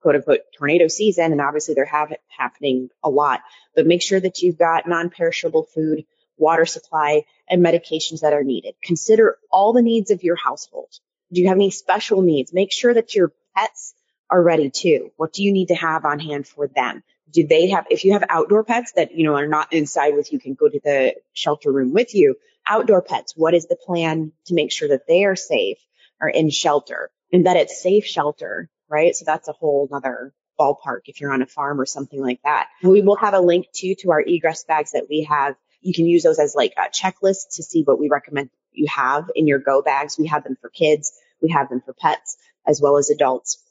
quote 0.00 0.14
unquote 0.14 0.40
tornado 0.56 0.88
season. 0.88 1.30
And 1.30 1.42
obviously 1.42 1.74
they're 1.74 1.84
have, 1.84 2.14
happening 2.28 2.88
a 3.04 3.10
lot, 3.10 3.42
but 3.76 3.86
make 3.86 4.00
sure 4.00 4.18
that 4.18 4.40
you've 4.40 4.56
got 4.56 4.88
non-perishable 4.88 5.64
food, 5.74 6.06
water 6.40 6.66
supply, 6.66 7.24
and 7.48 7.64
medications 7.64 8.20
that 8.20 8.32
are 8.32 8.42
needed. 8.42 8.74
Consider 8.82 9.36
all 9.50 9.72
the 9.72 9.82
needs 9.82 10.10
of 10.10 10.22
your 10.22 10.36
household. 10.36 10.90
Do 11.32 11.40
you 11.40 11.48
have 11.48 11.56
any 11.56 11.70
special 11.70 12.22
needs? 12.22 12.52
Make 12.52 12.72
sure 12.72 12.92
that 12.92 13.14
your 13.14 13.32
pets 13.54 13.94
are 14.28 14.42
ready 14.42 14.70
too. 14.70 15.12
What 15.16 15.32
do 15.32 15.42
you 15.42 15.52
need 15.52 15.68
to 15.68 15.74
have 15.74 16.04
on 16.04 16.18
hand 16.18 16.46
for 16.46 16.66
them? 16.66 17.02
Do 17.30 17.46
they 17.46 17.68
have, 17.68 17.86
if 17.90 18.04
you 18.04 18.14
have 18.14 18.24
outdoor 18.28 18.64
pets 18.64 18.92
that, 18.92 19.14
you 19.14 19.24
know, 19.24 19.36
are 19.36 19.46
not 19.46 19.72
inside 19.72 20.14
with 20.16 20.32
you, 20.32 20.40
can 20.40 20.54
go 20.54 20.68
to 20.68 20.80
the 20.82 21.14
shelter 21.32 21.70
room 21.70 21.92
with 21.92 22.14
you, 22.14 22.36
outdoor 22.66 23.02
pets, 23.02 23.34
what 23.36 23.54
is 23.54 23.66
the 23.66 23.76
plan 23.76 24.32
to 24.46 24.54
make 24.54 24.72
sure 24.72 24.88
that 24.88 25.06
they 25.06 25.24
are 25.24 25.36
safe? 25.36 25.78
are 26.20 26.28
in 26.28 26.50
shelter 26.50 27.10
and 27.32 27.46
that 27.46 27.56
it's 27.56 27.82
safe 27.82 28.04
shelter, 28.04 28.68
right? 28.88 29.14
So 29.14 29.24
that's 29.24 29.48
a 29.48 29.52
whole 29.52 29.88
other 29.92 30.32
ballpark 30.58 31.00
if 31.06 31.20
you're 31.20 31.32
on 31.32 31.42
a 31.42 31.46
farm 31.46 31.80
or 31.80 31.86
something 31.86 32.20
like 32.20 32.40
that. 32.44 32.68
We 32.82 33.00
will 33.00 33.16
have 33.16 33.34
a 33.34 33.40
link 33.40 33.66
too 33.72 33.94
to 34.00 34.10
our 34.10 34.20
egress 34.20 34.64
bags 34.64 34.92
that 34.92 35.06
we 35.08 35.26
have. 35.28 35.54
You 35.80 35.94
can 35.94 36.06
use 36.06 36.22
those 36.22 36.38
as 36.38 36.54
like 36.54 36.74
a 36.76 36.90
checklist 36.90 37.56
to 37.56 37.62
see 37.62 37.82
what 37.82 37.98
we 37.98 38.08
recommend 38.08 38.50
you 38.72 38.86
have 38.88 39.30
in 39.34 39.46
your 39.46 39.58
go 39.58 39.82
bags. 39.82 40.18
We 40.18 40.28
have 40.28 40.44
them 40.44 40.56
for 40.60 40.68
kids. 40.68 41.12
We 41.42 41.50
have 41.50 41.68
them 41.68 41.80
for 41.80 41.92
pets 41.92 42.36
as 42.66 42.80
well 42.80 42.98
as 42.98 43.10
adults. 43.10 43.62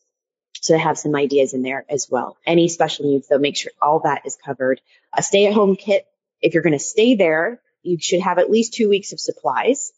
So 0.62 0.74
they 0.74 0.80
have 0.80 0.98
some 0.98 1.16
ideas 1.16 1.54
in 1.54 1.62
there 1.62 1.86
as 1.89 2.08
well. 2.10 2.38
Any 2.46 2.68
special 2.68 3.06
needs 3.06 3.28
though, 3.28 3.38
make 3.38 3.56
sure 3.56 3.72
all 3.82 4.01
that 4.01 4.24
is 4.25 4.38
covered. 4.44 4.82
A 5.13 5.24
stay 5.24 5.48
at 5.48 5.54
home 5.54 5.75
kit. 5.75 6.06
If 6.42 6.54
you're 6.54 6.63
going 6.63 6.74
to 6.74 6.80
stay 6.80 7.16
there, 7.16 7.62
you 7.82 7.98
should 8.00 8.22
have 8.22 8.39
at 8.39 8.50
least 8.50 8.74
two 8.74 8.89
weeks 8.89 9.13
of 9.13 9.20
supplies. 9.20 9.94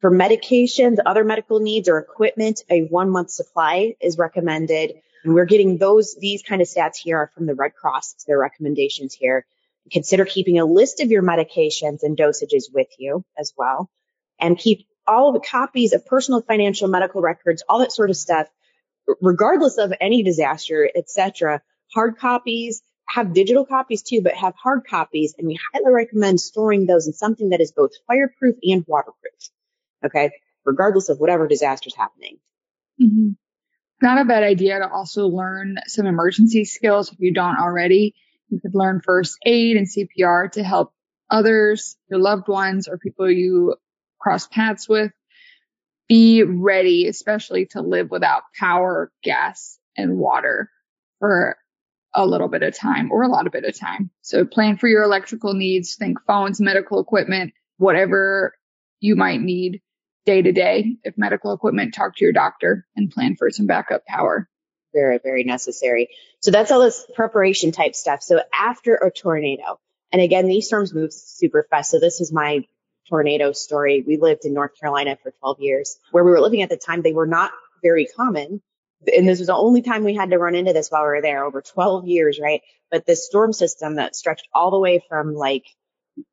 For 0.00 0.10
medications, 0.10 0.98
other 1.04 1.22
medical 1.22 1.60
needs 1.60 1.88
or 1.88 1.98
equipment, 1.98 2.64
a 2.68 2.82
one 2.82 3.10
month 3.10 3.30
supply 3.30 3.94
is 4.00 4.18
recommended. 4.18 4.94
And 5.22 5.34
we're 5.34 5.44
getting 5.44 5.78
those, 5.78 6.16
these 6.16 6.42
kind 6.42 6.60
of 6.60 6.66
stats 6.66 6.96
here 6.96 7.18
are 7.18 7.30
from 7.34 7.46
the 7.46 7.54
Red 7.54 7.74
Cross. 7.74 8.14
It's 8.14 8.24
their 8.24 8.38
recommendations 8.38 9.14
here. 9.14 9.46
Consider 9.90 10.24
keeping 10.24 10.58
a 10.58 10.64
list 10.64 11.00
of 11.00 11.10
your 11.10 11.22
medications 11.22 12.02
and 12.02 12.16
dosages 12.16 12.72
with 12.72 12.88
you 12.98 13.24
as 13.38 13.52
well. 13.56 13.90
And 14.38 14.58
keep 14.58 14.86
all 15.06 15.32
the 15.32 15.40
copies 15.40 15.92
of 15.92 16.06
personal 16.06 16.40
financial 16.40 16.88
medical 16.88 17.20
records, 17.20 17.62
all 17.68 17.80
that 17.80 17.92
sort 17.92 18.10
of 18.10 18.16
stuff, 18.16 18.46
regardless 19.20 19.78
of 19.78 19.92
any 20.00 20.22
disaster, 20.22 20.88
etc. 20.94 21.62
Hard 21.92 22.18
copies, 22.18 22.82
have 23.08 23.34
digital 23.34 23.66
copies 23.66 24.02
too, 24.02 24.22
but 24.22 24.34
have 24.34 24.54
hard 24.54 24.82
copies. 24.88 25.34
And 25.36 25.46
we 25.46 25.58
highly 25.72 25.92
recommend 25.92 26.40
storing 26.40 26.86
those 26.86 27.06
in 27.06 27.12
something 27.12 27.50
that 27.50 27.60
is 27.60 27.72
both 27.72 27.90
fireproof 28.06 28.56
and 28.62 28.84
waterproof. 28.86 29.50
Okay. 30.04 30.30
Regardless 30.64 31.08
of 31.08 31.18
whatever 31.18 31.48
disaster 31.48 31.88
is 31.88 31.96
happening. 31.96 32.38
Mm-hmm. 33.02 33.30
Not 34.00 34.20
a 34.20 34.24
bad 34.24 34.42
idea 34.42 34.78
to 34.78 34.90
also 34.90 35.26
learn 35.26 35.76
some 35.86 36.06
emergency 36.06 36.64
skills 36.64 37.12
if 37.12 37.20
you 37.20 37.32
don't 37.32 37.58
already. 37.58 38.14
You 38.52 38.60
could 38.60 38.74
learn 38.74 39.00
first 39.00 39.38
aid 39.46 39.78
and 39.78 39.86
CPR 39.86 40.52
to 40.52 40.62
help 40.62 40.92
others, 41.30 41.96
your 42.10 42.20
loved 42.20 42.48
ones, 42.48 42.86
or 42.86 42.98
people 42.98 43.30
you 43.30 43.76
cross 44.20 44.46
paths 44.46 44.86
with. 44.86 45.10
Be 46.06 46.42
ready, 46.42 47.08
especially 47.08 47.64
to 47.70 47.80
live 47.80 48.10
without 48.10 48.42
power, 48.60 49.10
gas, 49.22 49.78
and 49.96 50.18
water 50.18 50.70
for 51.18 51.56
a 52.14 52.26
little 52.26 52.48
bit 52.48 52.62
of 52.62 52.76
time 52.76 53.10
or 53.10 53.22
a 53.22 53.28
lot 53.28 53.46
of 53.46 53.52
bit 53.52 53.64
of 53.64 53.74
time. 53.74 54.10
So 54.20 54.44
plan 54.44 54.76
for 54.76 54.86
your 54.86 55.02
electrical 55.02 55.54
needs, 55.54 55.94
think 55.94 56.18
phones, 56.26 56.60
medical 56.60 57.00
equipment, 57.00 57.54
whatever 57.78 58.52
you 59.00 59.16
might 59.16 59.40
need 59.40 59.80
day 60.26 60.42
to 60.42 60.52
day. 60.52 60.96
If 61.04 61.16
medical 61.16 61.54
equipment, 61.54 61.94
talk 61.94 62.16
to 62.16 62.24
your 62.24 62.34
doctor 62.34 62.86
and 62.96 63.10
plan 63.10 63.36
for 63.38 63.48
some 63.48 63.66
backup 63.66 64.04
power. 64.04 64.46
Very, 64.92 65.18
very 65.22 65.44
necessary. 65.44 66.08
So 66.40 66.50
that's 66.50 66.70
all 66.70 66.80
this 66.80 67.06
preparation 67.14 67.72
type 67.72 67.94
stuff. 67.94 68.22
So 68.22 68.40
after 68.52 68.94
a 68.94 69.10
tornado, 69.10 69.78
and 70.12 70.20
again, 70.20 70.46
these 70.46 70.66
storms 70.66 70.92
move 70.92 71.12
super 71.12 71.66
fast. 71.70 71.90
So 71.90 71.98
this 71.98 72.20
is 72.20 72.32
my 72.32 72.64
tornado 73.08 73.52
story. 73.52 74.04
We 74.06 74.18
lived 74.18 74.44
in 74.44 74.52
North 74.52 74.78
Carolina 74.78 75.16
for 75.22 75.32
12 75.40 75.60
years. 75.60 75.98
Where 76.10 76.24
we 76.24 76.30
were 76.30 76.40
living 76.40 76.62
at 76.62 76.68
the 76.68 76.76
time, 76.76 77.02
they 77.02 77.12
were 77.12 77.26
not 77.26 77.52
very 77.82 78.06
common. 78.06 78.60
And 79.06 79.28
this 79.28 79.38
was 79.38 79.48
the 79.48 79.56
only 79.56 79.82
time 79.82 80.04
we 80.04 80.14
had 80.14 80.30
to 80.30 80.38
run 80.38 80.54
into 80.54 80.72
this 80.72 80.90
while 80.90 81.02
we 81.02 81.08
were 81.08 81.22
there 81.22 81.44
over 81.44 81.62
12 81.62 82.06
years, 82.06 82.38
right? 82.40 82.60
But 82.90 83.06
this 83.06 83.26
storm 83.26 83.52
system 83.52 83.96
that 83.96 84.14
stretched 84.14 84.48
all 84.54 84.70
the 84.70 84.78
way 84.78 85.02
from 85.08 85.34
like, 85.34 85.64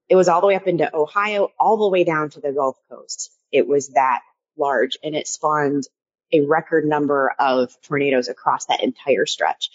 it 0.09 0.15
was 0.15 0.27
all 0.27 0.41
the 0.41 0.47
way 0.47 0.55
up 0.55 0.67
into 0.67 0.93
Ohio, 0.93 1.49
all 1.59 1.77
the 1.77 1.89
way 1.89 2.03
down 2.03 2.29
to 2.31 2.41
the 2.41 2.51
Gulf 2.51 2.77
Coast. 2.89 3.31
It 3.51 3.67
was 3.67 3.89
that 3.89 4.21
large 4.57 4.97
and 5.03 5.15
it 5.15 5.27
spawned 5.27 5.85
a 6.31 6.41
record 6.41 6.85
number 6.85 7.33
of 7.39 7.71
tornadoes 7.81 8.27
across 8.27 8.65
that 8.65 8.83
entire 8.83 9.25
stretch. 9.25 9.69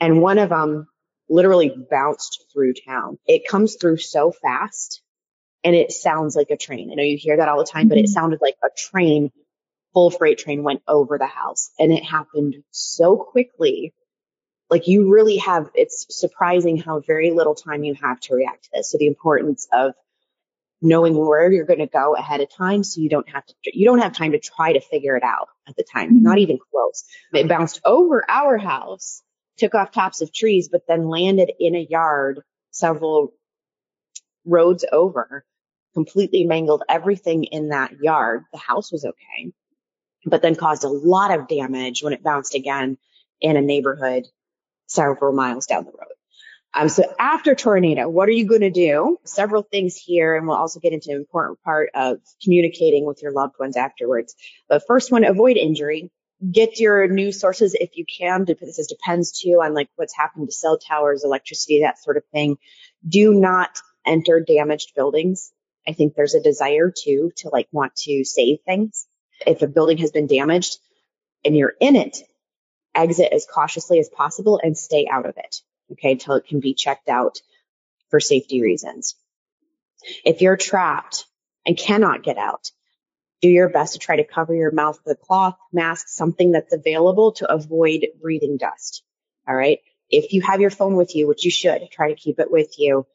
And 0.00 0.20
one 0.20 0.38
of 0.38 0.48
them 0.48 0.88
literally 1.28 1.74
bounced 1.90 2.44
through 2.52 2.74
town. 2.74 3.18
It 3.26 3.48
comes 3.48 3.76
through 3.76 3.98
so 3.98 4.32
fast 4.32 5.02
and 5.64 5.74
it 5.74 5.92
sounds 5.92 6.36
like 6.36 6.50
a 6.50 6.56
train. 6.56 6.90
I 6.90 6.94
know 6.94 7.02
you 7.02 7.16
hear 7.16 7.36
that 7.36 7.48
all 7.48 7.58
the 7.58 7.70
time, 7.70 7.88
but 7.88 7.98
it 7.98 8.06
mm-hmm. 8.06 8.12
sounded 8.12 8.40
like 8.42 8.56
a 8.62 8.68
train, 8.76 9.30
full 9.94 10.10
freight 10.10 10.38
train 10.38 10.62
went 10.62 10.82
over 10.88 11.18
the 11.18 11.26
house 11.26 11.70
and 11.78 11.92
it 11.92 12.04
happened 12.04 12.56
so 12.70 13.16
quickly. 13.16 13.94
Like 14.70 14.88
you 14.88 15.12
really 15.12 15.36
have, 15.38 15.70
it's 15.74 16.06
surprising 16.10 16.78
how 16.78 17.00
very 17.00 17.30
little 17.30 17.54
time 17.54 17.84
you 17.84 17.94
have 18.02 18.18
to 18.20 18.34
react 18.34 18.64
to 18.64 18.70
this. 18.74 18.90
So 18.90 18.98
the 18.98 19.06
importance 19.06 19.68
of 19.72 19.94
knowing 20.82 21.16
where 21.16 21.50
you're 21.50 21.64
going 21.64 21.78
to 21.78 21.86
go 21.86 22.14
ahead 22.14 22.40
of 22.40 22.50
time 22.50 22.82
so 22.82 23.00
you 23.00 23.08
don't 23.08 23.28
have 23.28 23.46
to 23.46 23.54
you 23.72 23.86
don't 23.86 24.00
have 24.00 24.12
time 24.12 24.32
to 24.32 24.38
try 24.38 24.72
to 24.72 24.80
figure 24.80 25.16
it 25.16 25.22
out 25.22 25.48
at 25.68 25.76
the 25.76 25.84
time. 25.84 26.08
Mm-hmm. 26.08 26.22
not 26.24 26.38
even 26.38 26.58
close. 26.70 27.04
It 27.32 27.48
bounced 27.48 27.80
over 27.84 28.24
our 28.28 28.58
house 28.58 29.22
took 29.58 29.74
off 29.74 29.92
tops 29.92 30.20
of 30.20 30.32
trees 30.32 30.68
but 30.70 30.82
then 30.88 31.08
landed 31.08 31.52
in 31.60 31.76
a 31.76 31.86
yard 31.88 32.40
several 32.70 33.32
roads 34.44 34.84
over 34.90 35.44
completely 35.94 36.44
mangled 36.44 36.82
everything 36.88 37.44
in 37.44 37.68
that 37.68 37.92
yard. 38.00 38.44
The 38.52 38.58
house 38.58 38.90
was 38.90 39.04
okay 39.04 39.52
but 40.24 40.42
then 40.42 40.54
caused 40.54 40.84
a 40.84 40.88
lot 40.88 41.36
of 41.36 41.48
damage 41.48 42.02
when 42.02 42.12
it 42.12 42.22
bounced 42.22 42.54
again 42.54 42.98
in 43.40 43.56
a 43.56 43.60
neighborhood 43.60 44.26
several 44.86 45.32
miles 45.32 45.66
down 45.66 45.84
the 45.84 45.90
road 45.90 46.12
um, 46.74 46.88
so 46.88 47.04
after 47.18 47.54
tornado, 47.54 48.08
what 48.08 48.28
are 48.28 48.32
you 48.32 48.46
going 48.46 48.62
to 48.62 48.70
do? 48.70 49.18
Several 49.24 49.62
things 49.62 49.94
here, 49.96 50.34
and 50.34 50.46
we'll 50.46 50.56
also 50.56 50.80
get 50.80 50.92
into 50.92 51.10
an 51.10 51.16
important 51.16 51.62
part 51.62 51.90
of 51.94 52.18
communicating 52.42 53.04
with 53.04 53.22
your 53.22 53.32
loved 53.32 53.56
ones 53.60 53.76
afterwards. 53.76 54.34
But 54.68 54.86
first 54.86 55.12
one, 55.12 55.24
avoid 55.24 55.58
injury. 55.58 56.10
Get 56.50 56.80
your 56.80 57.06
news 57.08 57.38
sources 57.38 57.74
if 57.74 57.96
you 57.96 58.06
can. 58.06 58.46
This 58.46 58.86
depends 58.86 59.38
too 59.38 59.60
on 59.62 59.74
like 59.74 59.90
what's 59.96 60.16
happened 60.16 60.48
to 60.48 60.52
cell 60.52 60.78
towers, 60.78 61.24
electricity, 61.24 61.82
that 61.82 62.02
sort 62.02 62.16
of 62.16 62.24
thing. 62.32 62.56
Do 63.06 63.34
not 63.34 63.78
enter 64.06 64.40
damaged 64.40 64.92
buildings. 64.96 65.52
I 65.86 65.92
think 65.92 66.14
there's 66.14 66.34
a 66.34 66.42
desire 66.42 66.90
too 66.90 67.32
to 67.38 67.50
like 67.50 67.68
want 67.70 67.94
to 67.96 68.24
save 68.24 68.60
things. 68.64 69.06
If 69.46 69.62
a 69.62 69.66
building 69.66 69.98
has 69.98 70.10
been 70.10 70.26
damaged 70.26 70.78
and 71.44 71.56
you're 71.56 71.74
in 71.80 71.96
it, 71.96 72.18
exit 72.94 73.32
as 73.32 73.46
cautiously 73.46 73.98
as 73.98 74.08
possible 74.08 74.58
and 74.62 74.76
stay 74.76 75.06
out 75.10 75.26
of 75.26 75.36
it 75.36 75.62
okay, 75.92 76.12
until 76.12 76.34
it 76.34 76.46
can 76.46 76.60
be 76.60 76.74
checked 76.74 77.08
out 77.08 77.38
for 78.10 78.20
safety 78.20 78.62
reasons. 78.62 79.16
If 80.24 80.40
you're 80.42 80.56
trapped 80.56 81.26
and 81.66 81.76
cannot 81.76 82.22
get 82.22 82.38
out, 82.38 82.70
do 83.40 83.48
your 83.48 83.68
best 83.68 83.94
to 83.94 83.98
try 83.98 84.16
to 84.16 84.24
cover 84.24 84.54
your 84.54 84.70
mouth 84.70 84.98
with 85.04 85.18
a 85.18 85.20
cloth, 85.20 85.56
mask, 85.72 86.08
something 86.08 86.52
that's 86.52 86.72
available 86.72 87.32
to 87.32 87.52
avoid 87.52 88.06
breathing 88.20 88.56
dust. 88.56 89.02
All 89.48 89.54
right. 89.54 89.80
If 90.10 90.32
you 90.32 90.42
have 90.42 90.60
your 90.60 90.70
phone 90.70 90.94
with 90.94 91.16
you, 91.16 91.26
which 91.26 91.44
you 91.44 91.50
should, 91.50 91.88
try 91.90 92.08
to 92.08 92.14
keep 92.14 92.38
it 92.38 92.50
with 92.50 92.78
you. 92.78 93.06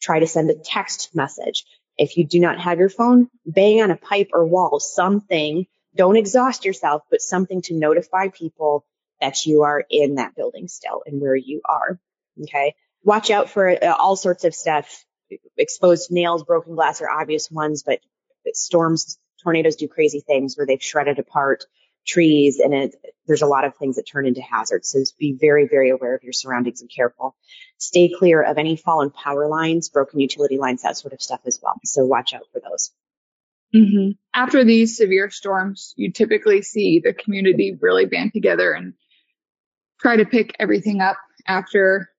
Try 0.00 0.20
to 0.20 0.26
send 0.26 0.50
a 0.50 0.54
text 0.54 1.14
message. 1.14 1.64
If 1.96 2.16
you 2.16 2.24
do 2.24 2.40
not 2.40 2.58
have 2.60 2.78
your 2.78 2.88
phone, 2.88 3.28
bang 3.46 3.82
on 3.82 3.90
a 3.90 3.96
pipe 3.96 4.30
or 4.32 4.44
wall, 4.44 4.80
something. 4.80 5.66
Don't 5.94 6.16
exhaust 6.16 6.64
yourself, 6.64 7.02
but 7.10 7.22
something 7.22 7.62
to 7.62 7.74
notify 7.74 8.28
people 8.28 8.84
that 9.20 9.46
you 9.46 9.62
are 9.62 9.84
in 9.90 10.16
that 10.16 10.34
building 10.34 10.68
still 10.68 11.02
and 11.06 11.20
where 11.20 11.36
you 11.36 11.60
are. 11.64 12.00
Okay. 12.42 12.74
Watch 13.02 13.30
out 13.30 13.50
for 13.50 13.68
uh, 13.68 13.94
all 13.98 14.16
sorts 14.16 14.44
of 14.44 14.54
stuff. 14.54 15.04
Exposed 15.56 16.10
nails, 16.10 16.42
broken 16.44 16.74
glass 16.74 17.00
are 17.00 17.10
obvious 17.10 17.50
ones, 17.50 17.82
but 17.84 18.00
storms, 18.52 19.18
tornadoes 19.42 19.76
do 19.76 19.88
crazy 19.88 20.20
things 20.20 20.56
where 20.56 20.66
they've 20.66 20.82
shredded 20.82 21.18
apart 21.18 21.64
trees 22.06 22.58
and 22.58 22.74
it, 22.74 22.94
there's 23.26 23.42
a 23.42 23.46
lot 23.46 23.64
of 23.64 23.76
things 23.76 23.96
that 23.96 24.04
turn 24.04 24.26
into 24.26 24.40
hazards. 24.40 24.88
So 24.88 24.98
be 25.18 25.36
very, 25.38 25.68
very 25.68 25.90
aware 25.90 26.14
of 26.14 26.22
your 26.22 26.32
surroundings 26.32 26.80
and 26.80 26.90
careful. 26.94 27.36
Stay 27.78 28.10
clear 28.18 28.42
of 28.42 28.58
any 28.58 28.76
fallen 28.76 29.10
power 29.10 29.48
lines, 29.48 29.88
broken 29.88 30.18
utility 30.18 30.58
lines, 30.58 30.82
that 30.82 30.96
sort 30.96 31.12
of 31.12 31.22
stuff 31.22 31.40
as 31.46 31.60
well. 31.62 31.74
So 31.84 32.04
watch 32.04 32.32
out 32.34 32.46
for 32.52 32.60
those. 32.60 32.90
Mm-hmm. 33.74 34.10
After 34.34 34.64
these 34.64 34.96
severe 34.96 35.30
storms, 35.30 35.94
you 35.96 36.10
typically 36.10 36.62
see 36.62 37.00
the 37.04 37.12
community 37.12 37.78
really 37.80 38.06
band 38.06 38.32
together 38.32 38.72
and 38.72 38.94
try 40.00 40.16
to 40.16 40.24
pick 40.24 40.56
everything 40.58 41.00
up 41.00 41.18
after 41.46 42.09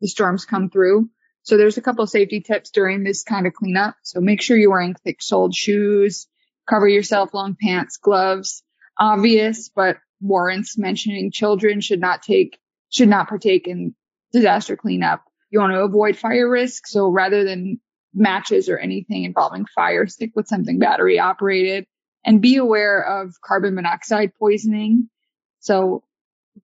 the 0.00 0.08
storms 0.08 0.44
come 0.44 0.70
through. 0.70 1.08
So 1.42 1.56
there's 1.56 1.78
a 1.78 1.82
couple 1.82 2.04
of 2.04 2.10
safety 2.10 2.40
tips 2.40 2.70
during 2.70 3.02
this 3.02 3.22
kind 3.22 3.46
of 3.46 3.54
cleanup. 3.54 3.96
So 4.02 4.20
make 4.20 4.42
sure 4.42 4.56
you're 4.56 4.70
wearing 4.70 4.94
thick 4.94 5.22
soled 5.22 5.54
shoes, 5.54 6.26
cover 6.68 6.88
yourself, 6.88 7.32
long 7.34 7.56
pants, 7.60 7.96
gloves. 7.96 8.62
Obvious, 8.98 9.70
but 9.70 9.96
warrants 10.20 10.76
mentioning 10.76 11.30
children 11.30 11.80
should 11.80 12.00
not 12.00 12.22
take, 12.22 12.58
should 12.90 13.08
not 13.08 13.28
partake 13.28 13.66
in 13.66 13.94
disaster 14.30 14.76
cleanup. 14.76 15.24
You 15.50 15.60
want 15.60 15.72
to 15.72 15.80
avoid 15.80 16.18
fire 16.18 16.48
risk. 16.48 16.86
So 16.86 17.08
rather 17.08 17.44
than 17.44 17.80
matches 18.12 18.68
or 18.68 18.76
anything 18.76 19.24
involving 19.24 19.64
fire, 19.74 20.06
stick 20.06 20.32
with 20.34 20.48
something 20.48 20.78
battery 20.78 21.18
operated 21.18 21.86
and 22.24 22.42
be 22.42 22.56
aware 22.56 23.02
of 23.02 23.40
carbon 23.42 23.74
monoxide 23.74 24.32
poisoning. 24.38 25.08
So 25.60 26.04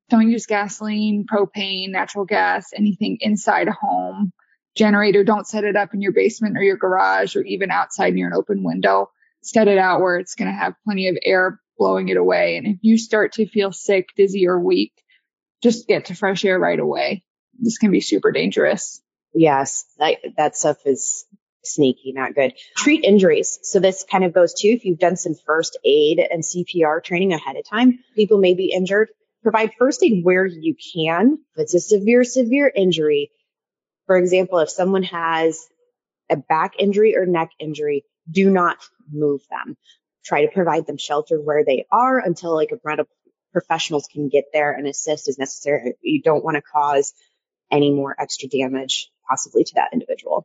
don't 0.08 0.30
use 0.30 0.46
gasoline, 0.46 1.26
propane, 1.30 1.90
natural 1.90 2.24
gas, 2.24 2.70
anything 2.74 3.18
inside 3.20 3.68
a 3.68 3.72
home. 3.72 4.32
Generator, 4.76 5.24
don't 5.24 5.46
set 5.46 5.64
it 5.64 5.76
up 5.76 5.94
in 5.94 6.02
your 6.02 6.12
basement 6.12 6.56
or 6.56 6.62
your 6.62 6.76
garage 6.76 7.34
or 7.34 7.42
even 7.42 7.70
outside 7.70 8.14
near 8.14 8.26
an 8.26 8.34
open 8.34 8.62
window. 8.62 9.10
Set 9.42 9.68
it 9.68 9.78
out 9.78 10.00
where 10.00 10.18
it's 10.18 10.34
going 10.34 10.50
to 10.50 10.56
have 10.56 10.74
plenty 10.84 11.08
of 11.08 11.16
air 11.22 11.60
blowing 11.78 12.08
it 12.08 12.16
away. 12.16 12.56
And 12.56 12.66
if 12.66 12.78
you 12.82 12.98
start 12.98 13.32
to 13.34 13.46
feel 13.46 13.72
sick, 13.72 14.08
dizzy, 14.16 14.46
or 14.46 14.58
weak, 14.58 14.92
just 15.62 15.86
get 15.86 16.06
to 16.06 16.14
fresh 16.14 16.44
air 16.44 16.58
right 16.58 16.78
away. 16.78 17.24
This 17.58 17.78
can 17.78 17.90
be 17.90 18.00
super 18.00 18.32
dangerous. 18.32 19.00
Yes, 19.34 19.84
that, 19.98 20.16
that 20.36 20.56
stuff 20.56 20.78
is 20.84 21.26
sneaky, 21.64 22.12
not 22.12 22.34
good. 22.34 22.54
Treat 22.76 23.04
injuries. 23.04 23.58
So 23.62 23.80
this 23.80 24.04
kind 24.10 24.24
of 24.24 24.32
goes 24.32 24.54
to 24.54 24.68
if 24.68 24.84
you've 24.84 24.98
done 24.98 25.16
some 25.16 25.34
first 25.46 25.78
aid 25.84 26.18
and 26.18 26.42
CPR 26.42 27.02
training 27.02 27.32
ahead 27.32 27.56
of 27.56 27.68
time, 27.68 27.98
people 28.14 28.38
may 28.38 28.54
be 28.54 28.72
injured. 28.72 29.08
Provide 29.46 29.74
first 29.78 30.02
aid 30.02 30.24
where 30.24 30.44
you 30.44 30.74
can. 30.74 31.38
If 31.54 31.62
it's 31.62 31.74
a 31.74 31.78
severe, 31.78 32.24
severe 32.24 32.68
injury, 32.74 33.30
for 34.06 34.16
example, 34.16 34.58
if 34.58 34.70
someone 34.70 35.04
has 35.04 35.68
a 36.28 36.34
back 36.34 36.72
injury 36.80 37.16
or 37.16 37.26
neck 37.26 37.50
injury, 37.60 38.04
do 38.28 38.50
not 38.50 38.78
move 39.08 39.42
them. 39.48 39.76
Try 40.24 40.46
to 40.46 40.52
provide 40.52 40.88
them 40.88 40.98
shelter 40.98 41.40
where 41.40 41.64
they 41.64 41.86
are 41.92 42.18
until 42.18 42.56
like 42.56 42.72
a 42.72 42.80
medical 42.84 43.14
professionals 43.52 44.08
can 44.12 44.28
get 44.28 44.46
there 44.52 44.72
and 44.72 44.88
assist 44.88 45.28
as 45.28 45.38
necessary. 45.38 45.94
You 46.02 46.22
don't 46.22 46.42
want 46.42 46.56
to 46.56 46.62
cause 46.62 47.14
any 47.70 47.92
more 47.92 48.16
extra 48.18 48.48
damage 48.48 49.12
possibly 49.30 49.62
to 49.62 49.74
that 49.76 49.90
individual. 49.92 50.44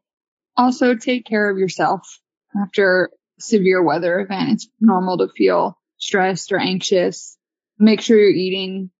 Also 0.55 0.93
take 0.93 1.25
care 1.25 1.49
of 1.49 1.57
yourself 1.57 2.19
after 2.61 3.09
severe 3.39 3.81
weather 3.81 4.19
event. 4.19 4.51
It's 4.51 4.67
normal 4.79 5.17
to 5.17 5.29
feel 5.35 5.75
stressed 5.97 6.51
or 6.51 6.59
anxious. 6.59 7.35
Make 7.81 8.01
sure 8.01 8.17
you're 8.17 8.29
eating 8.29 8.91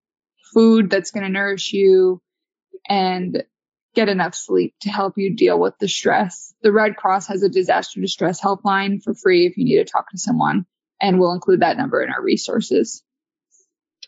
food 0.52 0.90
that's 0.90 1.12
going 1.12 1.22
to 1.24 1.30
nourish 1.30 1.72
you 1.72 2.20
and 2.88 3.44
get 3.94 4.08
enough 4.08 4.34
sleep 4.34 4.74
to 4.80 4.90
help 4.90 5.14
you 5.16 5.36
deal 5.36 5.58
with 5.58 5.74
the 5.78 5.88
stress. 5.88 6.52
The 6.62 6.72
Red 6.72 6.96
Cross 6.96 7.28
has 7.28 7.44
a 7.44 7.48
disaster 7.48 8.00
distress 8.00 8.40
helpline 8.40 9.00
for 9.02 9.14
free 9.14 9.46
if 9.46 9.56
you 9.56 9.64
need 9.64 9.76
to 9.76 9.84
talk 9.84 10.10
to 10.10 10.18
someone, 10.18 10.66
and 11.00 11.20
we'll 11.20 11.32
include 11.32 11.60
that 11.60 11.76
number 11.76 12.02
in 12.02 12.10
our 12.10 12.20
resources. 12.20 13.04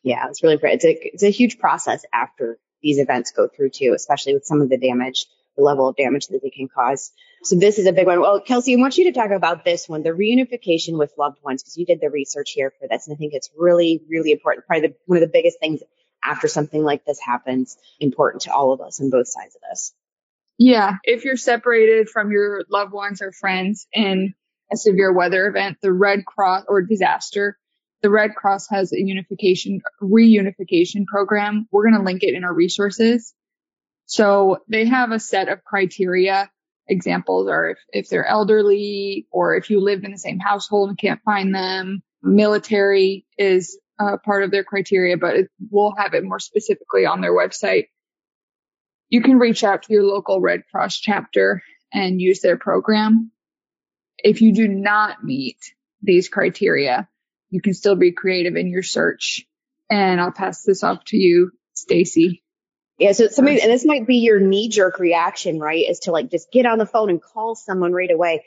Yeah, 0.02 0.26
it's 0.28 0.43
really 0.43 0.57
great. 0.57 0.83
It's 0.83 0.85
a, 0.85 1.09
it's 1.14 1.23
a 1.23 1.31
huge 1.31 1.59
process 1.59 2.04
after 2.12 2.59
these 2.83 2.99
events 2.99 3.31
go 3.31 3.49
through 3.49 3.71
too, 3.71 3.93
especially 3.95 4.35
with 4.35 4.45
some 4.45 4.61
of 4.61 4.69
the 4.69 4.76
damage, 4.76 5.26
the 5.57 5.62
level 5.62 5.88
of 5.88 5.97
damage 5.97 6.26
that 6.28 6.40
they 6.43 6.50
can 6.50 6.69
cause. 6.69 7.12
So 7.45 7.57
this 7.57 7.79
is 7.79 7.87
a 7.87 7.93
big 7.93 8.07
one. 8.07 8.21
Well, 8.21 8.41
Kelsey, 8.41 8.75
I 8.75 8.81
want 8.81 8.97
you 8.97 9.05
to 9.05 9.13
talk 9.13 9.31
about 9.31 9.65
this 9.65 9.87
one, 9.89 10.03
the 10.03 10.11
reunification 10.11 10.99
with 10.99 11.13
loved 11.19 11.39
ones, 11.43 11.63
because 11.63 11.77
you 11.77 11.85
did 11.85 12.01
the 12.01 12.09
research 12.09 12.53
here 12.53 12.73
for 12.81 12.89
this. 12.89 13.07
And 13.07 13.15
I 13.15 13.19
think 13.19 13.35
it's 13.35 13.51
really, 13.57 14.03
really 14.09 14.33
important. 14.33 14.67
Probably 14.67 14.89
the, 14.89 14.95
one 15.07 15.19
of 15.19 15.21
the 15.21 15.33
biggest 15.33 15.61
things 15.61 15.83
after 16.25 16.49
something 16.49 16.83
like 16.83 17.05
this 17.05 17.21
happens, 17.21 17.77
important 18.01 18.45
to 18.45 18.53
all 18.53 18.73
of 18.73 18.81
us 18.81 18.99
on 19.01 19.11
both 19.11 19.29
sides 19.29 19.55
of 19.57 19.61
this. 19.71 19.93
Yeah. 20.57 20.97
If 21.05 21.25
you're 21.25 21.37
separated 21.37 22.09
from 22.09 22.33
your 22.33 22.65
loved 22.71 22.93
ones 22.93 23.21
or 23.21 23.31
friends 23.33 23.87
in 23.93 24.35
a 24.73 24.77
severe 24.77 25.13
weather 25.13 25.47
event, 25.47 25.79
the 25.83 25.93
Red 25.93 26.25
Cross 26.25 26.65
or 26.67 26.81
disaster, 26.81 27.59
the 28.01 28.09
Red 28.09 28.35
Cross 28.35 28.69
has 28.71 28.93
a 28.93 28.99
unification, 28.99 29.83
reunification 30.01 31.05
program. 31.07 31.69
We're 31.71 31.91
going 31.91 31.99
to 31.99 32.05
link 32.05 32.23
it 32.23 32.35
in 32.35 32.45
our 32.45 32.55
resources. 32.55 33.35
So 34.07 34.59
they 34.69 34.87
have 34.87 35.11
a 35.11 35.19
set 35.19 35.49
of 35.49 35.63
criteria. 35.65 36.51
Examples 36.87 37.49
are 37.49 37.71
if, 37.71 37.79
if 37.93 38.09
they're 38.09 38.26
elderly 38.26 39.26
or 39.31 39.57
if 39.57 39.71
you 39.71 39.81
lived 39.81 40.05
in 40.05 40.12
the 40.12 40.19
same 40.19 40.38
household 40.38 40.91
and 40.91 40.99
can't 40.99 41.23
find 41.25 41.55
them. 41.55 42.03
Military 42.23 43.26
is 43.38 43.79
part 44.25 44.45
of 44.45 44.50
their 44.50 44.64
criteria, 44.64 45.17
but 45.17 45.37
it, 45.37 45.50
we'll 45.71 45.95
have 45.97 46.14
it 46.14 46.25
more 46.25 46.38
specifically 46.38 47.07
on 47.07 47.21
their 47.21 47.33
website. 47.33 47.88
You 49.09 49.23
can 49.23 49.38
reach 49.38 49.64
out 49.64 49.85
to 49.85 49.93
your 49.93 50.05
local 50.05 50.41
Red 50.41 50.62
Cross 50.71 50.99
chapter 50.99 51.62
and 51.93 52.21
use 52.21 52.41
their 52.41 52.59
program. 52.59 53.31
If 54.19 54.43
you 54.43 54.53
do 54.53 54.69
not 54.69 55.25
meet 55.25 55.59
these 56.03 56.29
criteria, 56.29 57.09
you 57.50 57.62
can 57.62 57.75
still 57.75 57.97
be 57.97 58.12
creative 58.12 58.57
in 58.57 58.69
your 58.69 58.83
search. 58.83 59.47
And 59.91 60.21
I'll 60.21 60.33
pass 60.33 60.64
this 60.64 60.83
off 60.83 61.05
to 61.07 61.17
you, 61.17 61.50
Stacy. 61.73 62.44
Yeah, 62.99 63.13
so 63.13 63.26
somebody, 63.28 63.61
and 63.61 63.73
this 63.73 63.85
might 63.85 64.07
be 64.07 64.17
your 64.17 64.39
knee 64.39 64.69
jerk 64.69 64.99
reaction, 64.99 65.59
right? 65.59 65.85
Is 65.89 66.00
to 66.00 66.13
like 66.13 66.30
just 66.30 66.52
get 66.52 66.67
on 66.67 66.78
the 66.78 66.87
phone 66.87 67.11
and 67.11 67.21
call 67.21 67.57
someone 67.57 67.93
right 67.93 68.11
away. 68.11 68.45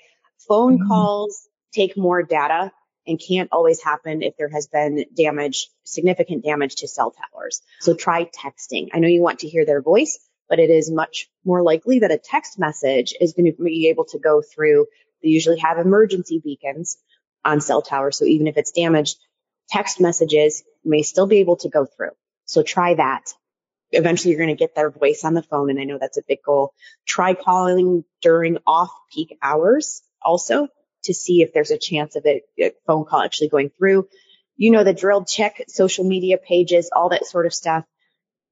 Phone 0.47 0.77
mm-hmm. 0.77 0.87
calls 0.87 1.47
take 1.73 1.97
more 1.97 2.23
data 2.23 2.71
and 3.05 3.19
can't 3.19 3.49
always 3.51 3.81
happen 3.81 4.21
if 4.21 4.35
there 4.37 4.49
has 4.49 4.67
been 4.67 5.05
damage, 5.15 5.69
significant 5.83 6.43
damage 6.43 6.75
to 6.77 6.87
cell 6.87 7.11
towers. 7.11 7.61
So 7.79 7.93
try 7.93 8.25
texting. 8.25 8.89
I 8.93 8.99
know 8.99 9.07
you 9.07 9.21
want 9.21 9.39
to 9.39 9.49
hear 9.49 9.65
their 9.65 9.81
voice, 9.81 10.19
but 10.49 10.59
it 10.59 10.69
is 10.69 10.91
much 10.91 11.29
more 11.45 11.61
likely 11.61 11.99
that 11.99 12.11
a 12.11 12.17
text 12.17 12.59
message 12.59 13.13
is 13.19 13.33
going 13.33 13.51
to 13.51 13.63
be 13.63 13.89
able 13.89 14.05
to 14.05 14.19
go 14.19 14.41
through. 14.41 14.87
They 15.23 15.29
usually 15.29 15.59
have 15.59 15.77
emergency 15.77 16.41
beacons 16.43 16.97
on 17.43 17.61
cell 17.61 17.81
towers. 17.81 18.17
So 18.17 18.25
even 18.25 18.47
if 18.47 18.57
it's 18.57 18.71
damaged, 18.71 19.17
text 19.69 19.99
messages 19.99 20.63
may 20.83 21.01
still 21.01 21.27
be 21.27 21.37
able 21.37 21.57
to 21.57 21.69
go 21.69 21.85
through. 21.85 22.11
So 22.45 22.61
try 22.61 22.93
that. 22.93 23.33
Eventually 23.91 24.31
you're 24.31 24.43
going 24.43 24.55
to 24.55 24.59
get 24.59 24.75
their 24.75 24.91
voice 24.91 25.23
on 25.23 25.33
the 25.33 25.43
phone. 25.43 25.69
And 25.69 25.79
I 25.79 25.83
know 25.83 25.97
that's 25.97 26.17
a 26.17 26.23
big 26.27 26.39
goal. 26.43 26.73
Try 27.05 27.33
calling 27.33 28.03
during 28.21 28.57
off 28.65 28.91
peak 29.13 29.37
hours 29.41 30.01
also 30.21 30.67
to 31.03 31.13
see 31.13 31.41
if 31.41 31.53
there's 31.53 31.71
a 31.71 31.77
chance 31.77 32.15
of 32.15 32.25
a, 32.25 32.41
phone 32.85 33.05
call 33.05 33.21
actually 33.21 33.49
going 33.49 33.69
through. 33.77 34.07
You 34.57 34.71
know 34.71 34.83
the 34.83 34.93
drill, 34.93 35.23
check 35.23 35.63
social 35.67 36.03
media 36.03 36.37
pages, 36.37 36.89
all 36.93 37.09
that 37.09 37.25
sort 37.25 37.45
of 37.45 37.53
stuff. 37.53 37.85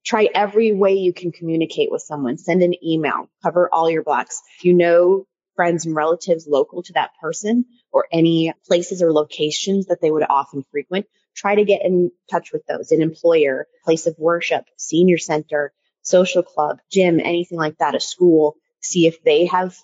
Try 0.06 0.30
every 0.34 0.72
way 0.72 0.94
you 0.94 1.14
can 1.14 1.32
communicate 1.32 1.92
with 1.92 2.04
someone. 2.04 2.38
Send 2.38 2.62
an 2.62 2.76
email, 2.86 3.28
cover 3.44 3.70
all 3.74 3.90
your 3.90 4.04
blocks. 4.04 4.42
If 4.58 4.66
you 4.66 4.74
know 4.74 5.26
friends 5.56 5.86
and 5.86 5.96
relatives 5.96 6.48
local 6.48 6.84
to 6.84 6.94
that 6.94 7.12
person 7.20 7.66
or 7.92 8.06
any 8.12 8.54
places 8.68 9.02
or 9.02 9.12
locations 9.12 9.88
that 9.88 10.00
they 10.02 10.12
would 10.12 10.26
often 10.30 10.64
frequent, 10.72 11.08
try 11.36 11.56
to 11.56 11.66
get 11.66 11.84
in 11.84 12.12
touch 12.32 12.52
with 12.52 12.66
those. 12.68 12.92
An 12.92 13.02
employer, 13.02 13.68
place 13.84 14.08
of 14.08 14.16
worship, 14.18 14.66
senior 14.78 15.18
center, 15.18 15.74
social 16.02 16.44
club, 16.44 16.80
gym, 16.92 17.20
anything 17.20 17.58
like 17.58 17.78
that, 17.80 17.96
a 17.96 18.00
school. 18.00 18.56
See 18.82 19.08
if 19.08 19.24
they 19.24 19.46
have 19.46 19.76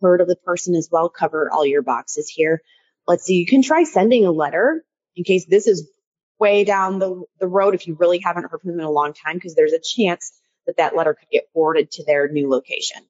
heard 0.00 0.20
of 0.20 0.28
the 0.28 0.36
person 0.36 0.74
as 0.74 0.88
well, 0.90 1.08
cover 1.08 1.50
all 1.50 1.66
your 1.66 1.82
boxes 1.82 2.28
here. 2.28 2.62
Let's 3.06 3.24
see, 3.24 3.34
you 3.34 3.46
can 3.46 3.62
try 3.62 3.84
sending 3.84 4.24
a 4.24 4.30
letter 4.30 4.84
in 5.16 5.24
case 5.24 5.46
this 5.46 5.66
is 5.66 5.90
way 6.38 6.64
down 6.64 6.98
the, 6.98 7.24
the 7.38 7.48
road 7.48 7.74
if 7.74 7.86
you 7.86 7.94
really 7.94 8.18
haven't 8.18 8.50
heard 8.50 8.60
from 8.60 8.70
them 8.70 8.80
in 8.80 8.86
a 8.86 8.90
long 8.90 9.12
time, 9.12 9.36
because 9.36 9.54
there's 9.54 9.72
a 9.72 9.80
chance 9.80 10.32
that 10.66 10.76
that 10.76 10.96
letter 10.96 11.14
could 11.14 11.28
get 11.30 11.48
forwarded 11.52 11.90
to 11.90 12.04
their 12.04 12.28
new 12.28 12.48
location. 12.48 13.02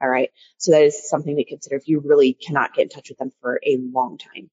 All 0.00 0.08
right. 0.08 0.30
So 0.58 0.72
that 0.72 0.82
is 0.82 1.08
something 1.08 1.36
to 1.36 1.44
consider 1.44 1.76
if 1.76 1.88
you 1.88 2.00
really 2.00 2.34
cannot 2.34 2.74
get 2.74 2.82
in 2.82 2.88
touch 2.88 3.08
with 3.08 3.18
them 3.18 3.32
for 3.40 3.60
a 3.64 3.78
long 3.78 4.18
time. 4.18 4.50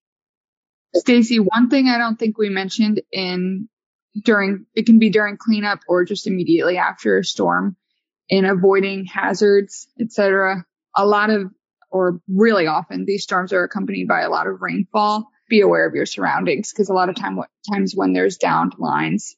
Stacy, 0.95 1.38
one 1.38 1.69
thing 1.69 1.88
I 1.88 1.97
don't 1.97 2.17
think 2.17 2.38
we 2.38 2.49
mentioned 2.49 3.01
in 3.12 3.67
during, 4.23 4.65
it 4.75 4.86
can 4.86 4.99
be 4.99 5.10
during 5.10 5.38
cleanup 5.38 5.79
or 5.88 6.06
just 6.06 6.27
immediately 6.27 6.77
after 6.77 7.17
a 7.17 7.23
storm 7.23 7.75
in 8.29 8.45
avoiding 8.45 9.06
hazards, 9.06 9.88
etc. 9.99 10.65
A 10.95 11.06
lot 11.06 11.29
of 11.29 11.51
or 11.93 12.19
really 12.27 12.65
often 12.65 13.06
these 13.06 13.23
storms 13.23 13.53
are 13.53 13.63
accompanied 13.63 14.08
by 14.08 14.21
a 14.21 14.29
lot 14.29 14.47
of 14.47 14.62
rainfall. 14.62 15.27
Be 15.49 15.62
aware 15.62 15.88
of 15.88 15.93
your 15.93 16.08
surroundings 16.08 16.71
because 16.73 16.89
a 16.89 16.93
lot 16.93 17.10
of 17.10 17.15
time, 17.15 17.39
times 17.71 17.93
when 17.95 18.13
there's 18.13 18.38
downed 18.38 18.73
lines, 18.79 19.36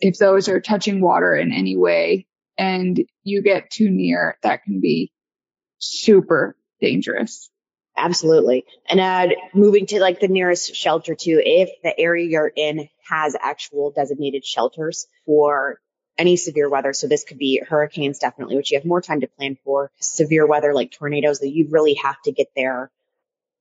if 0.00 0.16
those 0.18 0.48
are 0.48 0.60
touching 0.60 1.02
water 1.02 1.34
in 1.36 1.52
any 1.52 1.76
way 1.76 2.26
and 2.56 2.98
you 3.22 3.42
get 3.42 3.70
too 3.70 3.90
near, 3.90 4.38
that 4.42 4.62
can 4.62 4.80
be 4.80 5.12
super 5.78 6.56
dangerous. 6.80 7.50
Absolutely. 8.00 8.64
And 8.88 8.98
uh, 8.98 9.28
moving 9.52 9.84
to 9.86 10.00
like 10.00 10.20
the 10.20 10.28
nearest 10.28 10.74
shelter 10.74 11.14
too, 11.14 11.40
if 11.44 11.70
the 11.82 11.98
area 11.98 12.26
you're 12.26 12.52
in 12.54 12.88
has 13.08 13.36
actual 13.38 13.90
designated 13.90 14.44
shelters 14.44 15.06
for 15.26 15.80
any 16.16 16.36
severe 16.36 16.70
weather. 16.70 16.94
So 16.94 17.08
this 17.08 17.24
could 17.24 17.38
be 17.38 17.62
hurricanes, 17.66 18.18
definitely, 18.18 18.56
which 18.56 18.70
you 18.70 18.78
have 18.78 18.86
more 18.86 19.02
time 19.02 19.20
to 19.20 19.26
plan 19.26 19.58
for. 19.64 19.90
Severe 20.00 20.46
weather 20.46 20.72
like 20.72 20.90
tornadoes 20.92 21.40
that 21.40 21.50
you 21.50 21.68
really 21.70 21.94
have 21.94 22.20
to 22.22 22.32
get 22.32 22.48
there 22.56 22.90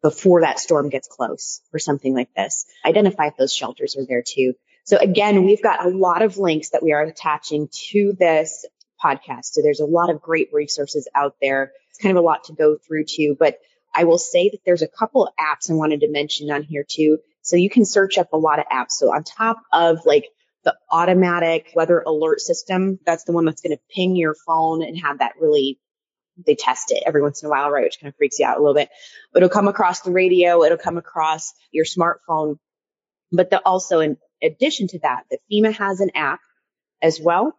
before 0.02 0.42
that 0.42 0.60
storm 0.60 0.88
gets 0.90 1.10
close 1.10 1.62
or 1.74 1.80
something 1.80 2.14
like 2.14 2.34
this. 2.34 2.66
Identify 2.86 3.28
if 3.28 3.38
those 3.38 3.54
shelters 3.54 3.98
are 3.98 4.06
there 4.06 4.24
too. 4.26 4.54
So 4.86 4.98
again, 4.98 5.44
we've 5.44 5.62
got 5.62 5.86
a 5.86 5.90
lot 5.90 6.22
of 6.22 6.38
links 6.38 6.70
that 6.70 6.82
we 6.82 6.94
are 6.94 7.04
attaching 7.04 7.68
to 7.92 8.14
this 8.18 8.66
podcast. 9.04 9.48
So 9.52 9.62
there's 9.62 9.82
a 9.82 9.86
lot 9.86 10.10
of 10.10 10.22
great 10.22 10.50
resources 10.54 11.10
out 11.14 11.36
there. 11.42 11.74
It's 11.90 12.00
kind 12.00 12.18
of 12.18 12.24
a 12.24 12.26
lot 12.26 12.46
to 12.46 12.54
go 12.54 12.78
through 12.78 13.06
too, 13.06 13.36
but 13.38 13.60
I 13.96 14.04
will 14.04 14.18
say 14.18 14.50
that 14.50 14.60
there's 14.66 14.82
a 14.82 14.88
couple 14.88 15.26
of 15.26 15.34
apps 15.40 15.70
I 15.70 15.74
wanted 15.74 16.02
to 16.02 16.12
mention 16.12 16.52
on 16.52 16.64
here 16.64 16.86
too. 16.88 17.20
So 17.42 17.56
you 17.56 17.70
can 17.70 17.86
search 17.86 18.18
up 18.18 18.34
a 18.34 18.38
lot 18.38 18.60
of 18.60 18.66
apps. 18.72 18.92
So 18.92 19.14
on 19.14 19.24
top 19.24 19.58
of 19.74 20.06
like 20.06 20.26
the 20.64 20.76
automatic 20.92 21.72
weather 21.76 22.00
alert 22.00 22.42
system. 22.42 23.00
That's 23.06 23.24
the 23.24 23.32
one 23.32 23.46
that's 23.46 23.62
going 23.62 23.76
to 23.76 23.82
ping 23.94 24.16
your 24.16 24.36
phone 24.46 24.84
and 24.84 25.00
have 25.00 25.20
that 25.20 25.34
really, 25.40 25.80
they 26.46 26.56
test 26.56 26.92
it 26.92 27.04
every 27.06 27.22
once 27.22 27.42
in 27.42 27.48
a 27.48 27.50
while, 27.50 27.70
right? 27.70 27.84
Which 27.84 28.00
kind 28.00 28.10
of 28.10 28.18
freaks 28.18 28.40
you 28.40 28.46
out 28.46 28.58
a 28.58 28.60
little 28.60 28.76
bit. 28.76 28.90
But 29.34 29.44
it'll 29.44 29.54
come 29.54 29.68
across 29.68 30.02
the 30.02 30.12
radio. 30.12 30.64
It'll 30.64 30.78
come 30.78 30.98
across 30.98 31.54
your 31.72 31.86
smartphone. 31.86 32.58
But 33.32 33.50
the, 33.50 33.60
also 33.60 34.00
in 34.00 34.18
addition 34.44 34.88
to 34.90 35.00
that, 35.00 35.24
the 35.30 35.38
FEMA 35.52 35.74
has 35.74 36.00
an 36.02 36.12
app 36.16 36.40
as 37.02 37.20
well. 37.22 37.56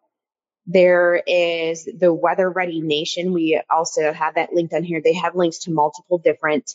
There 0.66 1.22
is 1.26 1.88
the 1.98 2.12
Weather 2.12 2.48
Ready 2.48 2.80
Nation. 2.80 3.32
We 3.32 3.60
also 3.70 4.12
have 4.12 4.34
that 4.34 4.52
linked 4.52 4.74
on 4.74 4.84
here. 4.84 5.00
They 5.02 5.14
have 5.14 5.34
links 5.34 5.58
to 5.60 5.72
multiple 5.72 6.18
different 6.18 6.74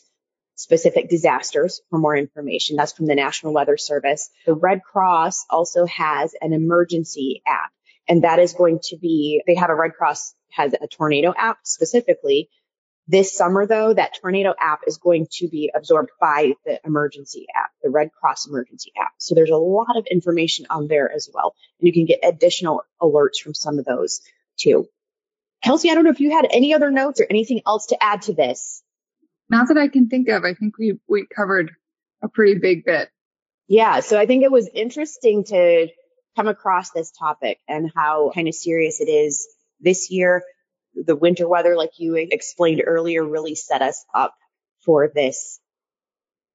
specific 0.54 1.08
disasters 1.08 1.80
for 1.90 1.98
more 1.98 2.16
information. 2.16 2.76
That's 2.76 2.92
from 2.92 3.06
the 3.06 3.14
National 3.14 3.52
Weather 3.52 3.76
Service. 3.76 4.30
The 4.46 4.54
Red 4.54 4.82
Cross 4.82 5.46
also 5.50 5.86
has 5.86 6.34
an 6.40 6.52
emergency 6.52 7.42
app 7.46 7.70
and 8.08 8.24
that 8.24 8.38
is 8.38 8.52
going 8.52 8.80
to 8.84 8.96
be, 8.96 9.42
they 9.46 9.54
have 9.54 9.70
a 9.70 9.74
Red 9.74 9.94
Cross 9.94 10.34
has 10.50 10.72
a 10.72 10.86
tornado 10.86 11.34
app 11.36 11.58
specifically. 11.64 12.48
This 13.08 13.36
summer 13.36 13.66
though, 13.66 13.94
that 13.94 14.18
tornado 14.20 14.54
app 14.58 14.80
is 14.86 14.98
going 14.98 15.28
to 15.34 15.48
be 15.48 15.70
absorbed 15.74 16.10
by 16.20 16.54
the 16.64 16.80
emergency 16.84 17.46
app, 17.54 17.70
the 17.82 17.90
Red 17.90 18.10
Cross 18.12 18.48
emergency 18.48 18.92
app. 19.00 19.12
So 19.18 19.34
there's 19.34 19.50
a 19.50 19.56
lot 19.56 19.96
of 19.96 20.06
information 20.10 20.66
on 20.70 20.88
there 20.88 21.10
as 21.10 21.28
well. 21.32 21.54
And 21.80 21.86
you 21.86 21.92
can 21.92 22.06
get 22.06 22.20
additional 22.24 22.82
alerts 23.00 23.38
from 23.42 23.54
some 23.54 23.78
of 23.78 23.84
those 23.84 24.22
too. 24.58 24.88
Kelsey, 25.62 25.90
I 25.90 25.94
don't 25.94 26.04
know 26.04 26.10
if 26.10 26.20
you 26.20 26.32
had 26.32 26.48
any 26.50 26.74
other 26.74 26.90
notes 26.90 27.20
or 27.20 27.26
anything 27.30 27.60
else 27.66 27.86
to 27.86 28.02
add 28.02 28.22
to 28.22 28.34
this. 28.34 28.82
Not 29.48 29.68
that 29.68 29.78
I 29.78 29.88
can 29.88 30.08
think 30.08 30.28
of. 30.28 30.44
I 30.44 30.54
think 30.54 30.76
we, 30.76 30.98
we 31.08 31.26
covered 31.26 31.72
a 32.22 32.28
pretty 32.28 32.58
big 32.58 32.84
bit. 32.84 33.08
Yeah. 33.68 34.00
So 34.00 34.18
I 34.18 34.26
think 34.26 34.42
it 34.42 34.50
was 34.50 34.68
interesting 34.72 35.44
to 35.44 35.88
come 36.36 36.48
across 36.48 36.90
this 36.90 37.12
topic 37.12 37.58
and 37.68 37.90
how 37.94 38.30
kind 38.34 38.48
of 38.48 38.54
serious 38.54 39.00
it 39.00 39.08
is 39.08 39.48
this 39.80 40.10
year. 40.10 40.42
The 40.96 41.16
winter 41.16 41.48
weather, 41.48 41.76
like 41.76 41.98
you 41.98 42.14
explained 42.16 42.82
earlier, 42.84 43.24
really 43.24 43.54
set 43.54 43.82
us 43.82 44.04
up 44.14 44.34
for 44.84 45.08
this 45.14 45.60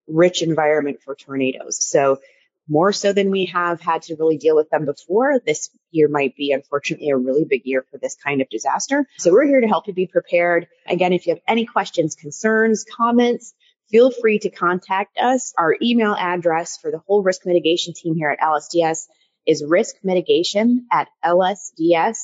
rich 0.08 0.41
environment 0.41 0.99
for 1.04 1.15
tornadoes. 1.15 1.84
So 1.88 2.19
more 2.67 2.93
so 2.93 3.12
than 3.13 3.32
we 3.32 3.45
have 3.45 3.82
had 3.82 4.04
to 4.04 4.15
really 4.15 4.38
deal 4.38 4.56
with 4.56 4.69
them 4.69 4.86
before. 4.86 5.39
This 5.45 5.69
year 5.91 6.08
might 6.08 6.36
be 6.36 6.51
unfortunately 6.51 7.10
a 7.10 7.17
really 7.17 7.43
big 7.43 7.63
year 7.65 7.86
for 7.91 7.97
this 7.97 8.15
kind 8.15 8.41
of 8.41 8.49
disaster. 8.49 9.08
So 9.17 9.32
we're 9.32 9.47
here 9.47 9.62
to 9.62 9.67
help 9.67 9.88
you 9.88 9.93
be 9.93 10.08
prepared. 10.08 10.67
Again, 10.88 11.13
if 11.13 11.27
you 11.27 11.34
have 11.34 11.43
any 11.47 11.65
questions, 11.65 12.15
concerns, 12.15 12.86
comments, 12.86 13.54
feel 13.89 14.12
free 14.12 14.39
to 14.39 14.49
contact 14.49 15.17
us. 15.17 15.54
Our 15.58 15.75
email 15.82 16.13
address 16.13 16.77
for 16.77 16.91
the 16.91 16.99
whole 16.99 17.23
risk 17.23 17.45
mitigation 17.45 17.93
team 17.93 18.15
here 18.15 18.30
at 18.30 18.39
LSDS 18.39 19.08
is 19.45 19.63
risk 19.67 19.95
mitigation 20.04 20.88
at 20.91 21.10
lsds.us. 21.25 22.23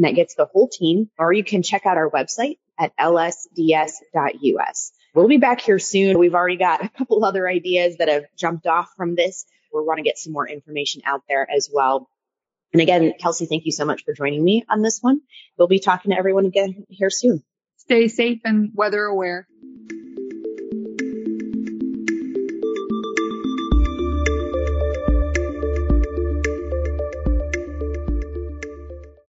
And 0.00 0.06
that 0.06 0.14
gets 0.14 0.34
the 0.34 0.46
whole 0.46 0.66
team. 0.66 1.10
Or 1.18 1.30
you 1.30 1.44
can 1.44 1.62
check 1.62 1.84
out 1.84 1.98
our 1.98 2.08
website 2.08 2.56
at 2.78 2.96
lsds.us. 2.96 4.92
We'll 5.14 5.28
be 5.28 5.36
back 5.36 5.60
here 5.60 5.78
soon. 5.78 6.18
We've 6.18 6.34
already 6.34 6.56
got 6.56 6.82
a 6.82 6.88
couple 6.88 7.22
other 7.22 7.46
ideas 7.46 7.98
that 7.98 8.08
have 8.08 8.24
jumped 8.34 8.66
off 8.66 8.90
from 8.96 9.14
this. 9.14 9.44
We 9.74 9.82
want 9.82 9.98
to 9.98 10.02
get 10.02 10.16
some 10.16 10.32
more 10.32 10.48
information 10.48 11.02
out 11.04 11.24
there 11.28 11.46
as 11.54 11.68
well. 11.70 12.08
And 12.72 12.80
again, 12.80 13.12
Kelsey, 13.20 13.44
thank 13.44 13.66
you 13.66 13.72
so 13.72 13.84
much 13.84 14.04
for 14.04 14.14
joining 14.14 14.42
me 14.42 14.64
on 14.70 14.80
this 14.80 15.00
one. 15.02 15.20
We'll 15.58 15.68
be 15.68 15.80
talking 15.80 16.12
to 16.12 16.18
everyone 16.18 16.46
again 16.46 16.86
here 16.88 17.10
soon. 17.10 17.42
Stay 17.76 18.08
safe 18.08 18.40
and 18.44 18.70
weather 18.74 19.04
aware. 19.04 19.46